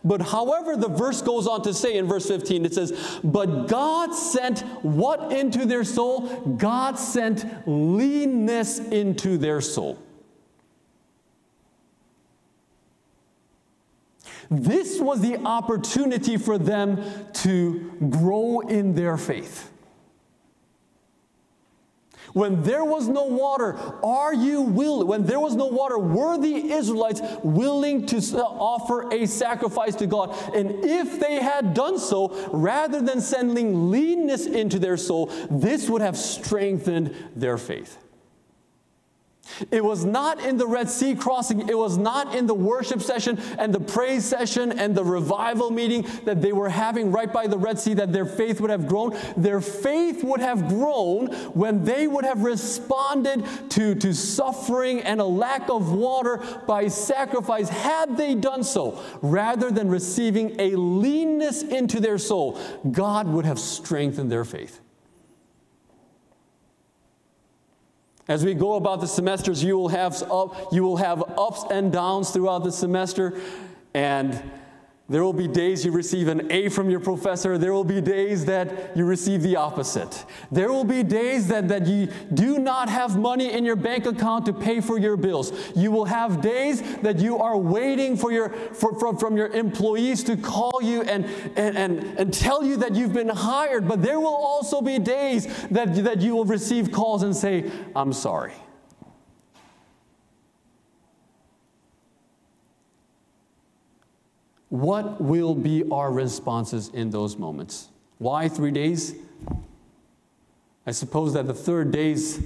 But 0.03 0.21
however, 0.21 0.75
the 0.75 0.89
verse 0.89 1.21
goes 1.21 1.47
on 1.47 1.61
to 1.63 1.73
say 1.73 1.97
in 1.97 2.07
verse 2.07 2.27
15, 2.27 2.65
it 2.65 2.73
says, 2.73 3.19
But 3.23 3.67
God 3.67 4.13
sent 4.13 4.59
what 4.83 5.31
into 5.31 5.65
their 5.65 5.83
soul? 5.83 6.27
God 6.57 6.97
sent 6.99 7.45
leanness 7.67 8.79
into 8.79 9.37
their 9.37 9.61
soul. 9.61 9.97
This 14.49 14.99
was 14.99 15.21
the 15.21 15.37
opportunity 15.37 16.37
for 16.37 16.57
them 16.57 17.03
to 17.33 17.91
grow 18.09 18.61
in 18.61 18.95
their 18.95 19.17
faith. 19.17 19.71
When 22.37 22.61
there 22.61 22.85
was 22.85 23.07
no 23.07 23.23
water, 23.23 23.75
are 24.03 24.31
you 24.31 24.61
willing? 24.61 25.07
When 25.07 25.25
there 25.25 25.39
was 25.39 25.55
no 25.55 25.65
water, 25.65 25.97
were 25.97 26.37
the 26.37 26.71
Israelites 26.71 27.19
willing 27.41 28.05
to 28.05 28.17
offer 28.45 29.11
a 29.11 29.25
sacrifice 29.25 29.95
to 29.95 30.05
God? 30.05 30.35
And 30.53 30.85
if 30.85 31.19
they 31.19 31.41
had 31.41 31.73
done 31.73 31.97
so, 31.97 32.49
rather 32.53 33.01
than 33.01 33.21
sending 33.21 33.89
leanness 33.89 34.45
into 34.45 34.77
their 34.77 34.97
soul, 34.97 35.31
this 35.49 35.89
would 35.89 36.01
have 36.01 36.15
strengthened 36.15 37.15
their 37.35 37.57
faith. 37.57 37.97
It 39.71 39.83
was 39.83 40.05
not 40.05 40.43
in 40.43 40.57
the 40.57 40.67
Red 40.67 40.89
Sea 40.89 41.15
crossing, 41.15 41.67
it 41.67 41.77
was 41.77 41.97
not 41.97 42.35
in 42.35 42.47
the 42.47 42.53
worship 42.53 43.01
session 43.01 43.39
and 43.57 43.73
the 43.73 43.79
praise 43.79 44.25
session 44.25 44.77
and 44.77 44.95
the 44.95 45.03
revival 45.03 45.71
meeting 45.71 46.05
that 46.25 46.41
they 46.41 46.53
were 46.53 46.69
having 46.69 47.11
right 47.11 47.31
by 47.31 47.47
the 47.47 47.57
Red 47.57 47.79
Sea 47.79 47.93
that 47.95 48.13
their 48.13 48.25
faith 48.25 48.61
would 48.61 48.69
have 48.69 48.87
grown. 48.87 49.17
Their 49.35 49.61
faith 49.61 50.23
would 50.23 50.39
have 50.39 50.67
grown 50.67 51.27
when 51.53 51.83
they 51.83 52.07
would 52.07 52.25
have 52.25 52.43
responded 52.43 53.45
to, 53.71 53.95
to 53.95 54.13
suffering 54.13 55.01
and 55.01 55.19
a 55.19 55.25
lack 55.25 55.69
of 55.69 55.91
water 55.91 56.37
by 56.67 56.87
sacrifice, 56.87 57.69
had 57.69 58.17
they 58.17 58.35
done 58.35 58.63
so, 58.63 59.01
rather 59.21 59.71
than 59.71 59.89
receiving 59.89 60.59
a 60.59 60.75
leanness 60.75 61.63
into 61.63 61.99
their 61.99 62.17
soul. 62.17 62.59
God 62.91 63.27
would 63.27 63.45
have 63.45 63.59
strengthened 63.59 64.31
their 64.31 64.45
faith. 64.45 64.81
As 68.27 68.43
we 68.43 68.53
go 68.53 68.75
about 68.75 68.99
the 68.99 69.07
semesters, 69.07 69.63
you 69.63 69.77
will 69.77 69.87
have 69.87 70.21
up, 70.23 70.73
you 70.73 70.83
will 70.83 70.97
have 70.97 71.23
ups 71.37 71.63
and 71.71 71.91
downs 71.91 72.31
throughout 72.31 72.63
the 72.63 72.71
semester, 72.71 73.39
and 73.93 74.41
there 75.09 75.23
will 75.23 75.33
be 75.33 75.47
days 75.47 75.85
you 75.85 75.91
receive 75.91 76.27
an 76.27 76.51
A 76.51 76.67
from 76.67 76.89
your 76.89 76.99
professor. 76.99 77.57
There 77.57 77.71
will 77.71 77.85
be 77.85 78.01
days 78.01 78.43
that 78.45 78.95
you 78.97 79.05
receive 79.05 79.41
the 79.41 79.55
opposite. 79.55 80.25
There 80.51 80.69
will 80.69 80.83
be 80.83 81.01
days 81.01 81.47
that, 81.47 81.69
that 81.69 81.87
you 81.87 82.09
do 82.33 82.59
not 82.59 82.89
have 82.89 83.17
money 83.17 83.53
in 83.53 83.63
your 83.63 83.77
bank 83.77 84.05
account 84.05 84.45
to 84.47 84.53
pay 84.53 84.81
for 84.81 84.97
your 84.97 85.15
bills. 85.15 85.53
You 85.77 85.91
will 85.91 86.03
have 86.03 86.41
days 86.41 86.81
that 87.03 87.19
you 87.19 87.37
are 87.37 87.57
waiting 87.57 88.17
for 88.17 88.33
your, 88.33 88.49
for, 88.49 88.99
from, 88.99 89.17
from 89.17 89.37
your 89.37 89.47
employees 89.47 90.25
to 90.25 90.35
call 90.35 90.81
you 90.81 91.03
and, 91.03 91.23
and, 91.55 91.77
and, 91.77 92.03
and 92.19 92.33
tell 92.33 92.61
you 92.61 92.75
that 92.77 92.93
you've 92.93 93.13
been 93.13 93.29
hired. 93.29 93.87
But 93.87 94.01
there 94.01 94.19
will 94.19 94.27
also 94.35 94.81
be 94.81 94.99
days 94.99 95.45
that, 95.69 95.95
that 96.03 96.19
you 96.19 96.35
will 96.35 96.45
receive 96.45 96.91
calls 96.91 97.23
and 97.23 97.33
say, 97.33 97.71
I'm 97.95 98.11
sorry. 98.11 98.53
What 104.69 105.21
will 105.21 105.55
be 105.55 105.83
our 105.89 106.11
responses 106.11 106.89
in 106.89 107.09
those 107.09 107.37
moments? 107.37 107.89
Why 108.17 108.49
three 108.49 108.71
days? 108.71 109.15
I 110.85 110.91
suppose 110.91 111.33
that 111.33 111.47
the 111.47 111.53
third 111.53 111.91
days 111.91 112.41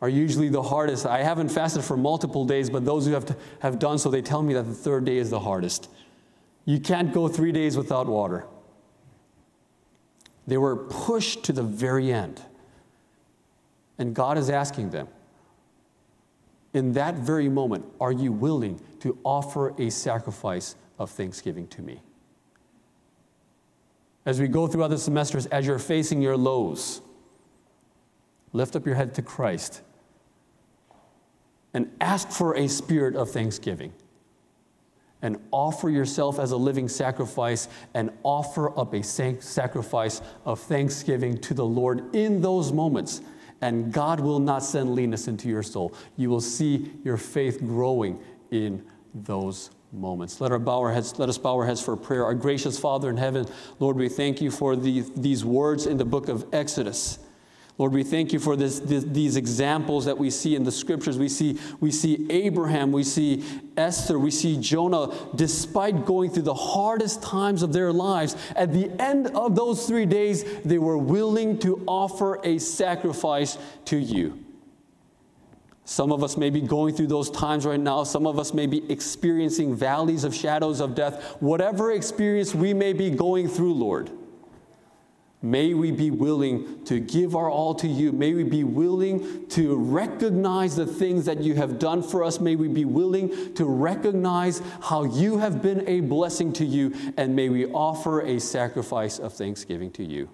are 0.00 0.08
usually 0.08 0.48
the 0.48 0.62
hardest. 0.62 1.06
I 1.06 1.22
haven't 1.22 1.50
fasted 1.50 1.84
for 1.84 1.96
multiple 1.96 2.44
days, 2.44 2.68
but 2.68 2.84
those 2.84 3.06
who 3.06 3.12
have, 3.12 3.26
to, 3.26 3.36
have 3.60 3.78
done 3.78 3.98
so, 3.98 4.10
they 4.10 4.22
tell 4.22 4.42
me 4.42 4.54
that 4.54 4.64
the 4.64 4.74
third 4.74 5.04
day 5.04 5.16
is 5.16 5.30
the 5.30 5.40
hardest. 5.40 5.88
You 6.64 6.80
can't 6.80 7.12
go 7.12 7.28
three 7.28 7.52
days 7.52 7.76
without 7.76 8.06
water. 8.06 8.46
They 10.46 10.56
were 10.56 10.76
pushed 10.76 11.44
to 11.44 11.52
the 11.52 11.62
very 11.62 12.12
end. 12.12 12.42
And 13.98 14.14
God 14.14 14.38
is 14.38 14.50
asking 14.50 14.90
them, 14.90 15.08
in 16.74 16.94
that 16.94 17.14
very 17.14 17.48
moment, 17.48 17.84
are 18.00 18.12
you 18.12 18.32
willing 18.32 18.80
to 19.00 19.18
offer 19.22 19.74
a 19.80 19.90
sacrifice 19.90 20.74
of 20.98 21.10
thanksgiving 21.10 21.66
to 21.68 21.82
me. 21.82 22.00
As 24.24 24.40
we 24.40 24.48
go 24.48 24.66
throughout 24.66 24.90
the 24.90 24.98
semesters, 24.98 25.46
as 25.46 25.66
you're 25.66 25.78
facing 25.78 26.22
your 26.22 26.36
lows, 26.36 27.00
lift 28.52 28.76
up 28.76 28.86
your 28.86 28.94
head 28.94 29.14
to 29.14 29.22
Christ 29.22 29.82
and 31.74 31.90
ask 32.00 32.30
for 32.30 32.56
a 32.56 32.68
spirit 32.68 33.16
of 33.16 33.30
thanksgiving. 33.30 33.92
and 35.22 35.38
offer 35.52 35.88
yourself 35.88 36.38
as 36.38 36.50
a 36.50 36.56
living 36.56 36.88
sacrifice 36.88 37.68
and 37.94 38.10
offer 38.24 38.76
up 38.78 38.92
a 38.92 39.02
sacrifice 39.02 40.20
of 40.44 40.58
thanksgiving 40.60 41.38
to 41.38 41.54
the 41.54 41.64
Lord 41.64 42.14
in 42.14 42.40
those 42.42 42.72
moments. 42.72 43.22
And 43.60 43.92
God 43.92 44.18
will 44.18 44.40
not 44.40 44.64
send 44.64 44.96
leanness 44.96 45.28
into 45.28 45.48
your 45.48 45.62
soul. 45.62 45.94
You 46.16 46.28
will 46.28 46.40
see 46.40 46.90
your 47.04 47.16
faith 47.16 47.60
growing 47.60 48.18
in 48.50 48.84
those 49.14 49.70
moments. 49.92 50.40
Let, 50.40 50.52
our 50.52 50.58
bow 50.58 50.80
our 50.80 50.92
heads, 50.92 51.18
let 51.18 51.28
us 51.28 51.38
bow 51.38 51.56
our 51.56 51.66
heads 51.66 51.82
for 51.82 51.96
prayer. 51.96 52.24
Our 52.24 52.34
gracious 52.34 52.78
Father 52.78 53.10
in 53.10 53.16
heaven, 53.16 53.46
Lord, 53.78 53.96
we 53.96 54.08
thank 54.08 54.40
you 54.40 54.50
for 54.50 54.74
the, 54.74 55.04
these 55.16 55.44
words 55.44 55.86
in 55.86 55.98
the 55.98 56.04
book 56.04 56.28
of 56.28 56.46
Exodus. 56.52 57.18
Lord, 57.78 57.92
we 57.92 58.04
thank 58.04 58.32
you 58.32 58.38
for 58.38 58.54
this, 58.54 58.80
this, 58.80 59.02
these 59.04 59.36
examples 59.36 60.04
that 60.04 60.18
we 60.18 60.30
see 60.30 60.54
in 60.54 60.62
the 60.62 60.70
scriptures. 60.70 61.18
We 61.18 61.28
see, 61.28 61.58
we 61.80 61.90
see 61.90 62.26
Abraham, 62.30 62.92
we 62.92 63.02
see 63.02 63.44
Esther, 63.76 64.18
we 64.18 64.30
see 64.30 64.58
Jonah, 64.58 65.12
despite 65.34 66.04
going 66.04 66.30
through 66.30 66.42
the 66.42 66.54
hardest 66.54 67.22
times 67.22 67.62
of 67.62 67.72
their 67.72 67.90
lives, 67.92 68.36
at 68.54 68.72
the 68.72 68.90
end 69.02 69.28
of 69.28 69.56
those 69.56 69.86
three 69.86 70.06
days, 70.06 70.44
they 70.64 70.78
were 70.78 70.98
willing 70.98 71.58
to 71.60 71.82
offer 71.86 72.40
a 72.44 72.58
sacrifice 72.58 73.56
to 73.86 73.96
you. 73.96 74.41
Some 75.84 76.12
of 76.12 76.22
us 76.22 76.36
may 76.36 76.50
be 76.50 76.60
going 76.60 76.94
through 76.94 77.08
those 77.08 77.30
times 77.30 77.66
right 77.66 77.80
now. 77.80 78.04
Some 78.04 78.26
of 78.26 78.38
us 78.38 78.54
may 78.54 78.66
be 78.66 78.90
experiencing 78.90 79.74
valleys 79.74 80.24
of 80.24 80.34
shadows 80.34 80.80
of 80.80 80.94
death. 80.94 81.36
Whatever 81.40 81.92
experience 81.92 82.54
we 82.54 82.72
may 82.72 82.92
be 82.92 83.10
going 83.10 83.48
through, 83.48 83.74
Lord. 83.74 84.10
May 85.44 85.74
we 85.74 85.90
be 85.90 86.12
willing 86.12 86.84
to 86.84 87.00
give 87.00 87.34
our 87.34 87.50
all 87.50 87.74
to 87.74 87.88
you. 87.88 88.12
May 88.12 88.32
we 88.32 88.44
be 88.44 88.62
willing 88.62 89.48
to 89.48 89.76
recognize 89.76 90.76
the 90.76 90.86
things 90.86 91.24
that 91.24 91.40
you 91.40 91.56
have 91.56 91.80
done 91.80 92.00
for 92.00 92.22
us. 92.22 92.38
May 92.38 92.54
we 92.54 92.68
be 92.68 92.84
willing 92.84 93.52
to 93.54 93.64
recognize 93.64 94.62
how 94.82 95.02
you 95.02 95.38
have 95.38 95.60
been 95.60 95.86
a 95.88 95.98
blessing 95.98 96.52
to 96.54 96.64
you. 96.64 96.94
And 97.16 97.34
may 97.34 97.48
we 97.48 97.66
offer 97.66 98.20
a 98.20 98.38
sacrifice 98.38 99.18
of 99.18 99.32
thanksgiving 99.32 99.90
to 99.92 100.04
you. 100.04 100.30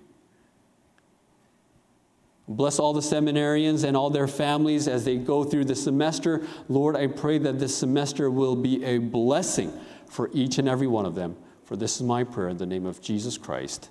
Bless 2.48 2.78
all 2.78 2.94
the 2.94 3.00
seminarians 3.00 3.84
and 3.84 3.96
all 3.96 4.08
their 4.08 4.26
families 4.26 4.88
as 4.88 5.04
they 5.04 5.16
go 5.16 5.44
through 5.44 5.66
the 5.66 5.74
semester. 5.74 6.42
Lord, 6.68 6.96
I 6.96 7.06
pray 7.06 7.36
that 7.38 7.58
this 7.58 7.76
semester 7.76 8.30
will 8.30 8.56
be 8.56 8.82
a 8.84 8.98
blessing 8.98 9.72
for 10.06 10.30
each 10.32 10.58
and 10.58 10.66
every 10.66 10.86
one 10.86 11.04
of 11.04 11.14
them. 11.14 11.36
For 11.64 11.76
this 11.76 11.96
is 11.96 12.02
my 12.02 12.24
prayer 12.24 12.48
in 12.48 12.56
the 12.56 12.66
name 12.66 12.86
of 12.86 13.02
Jesus 13.02 13.36
Christ. 13.36 13.90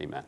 Amen. 0.00 0.24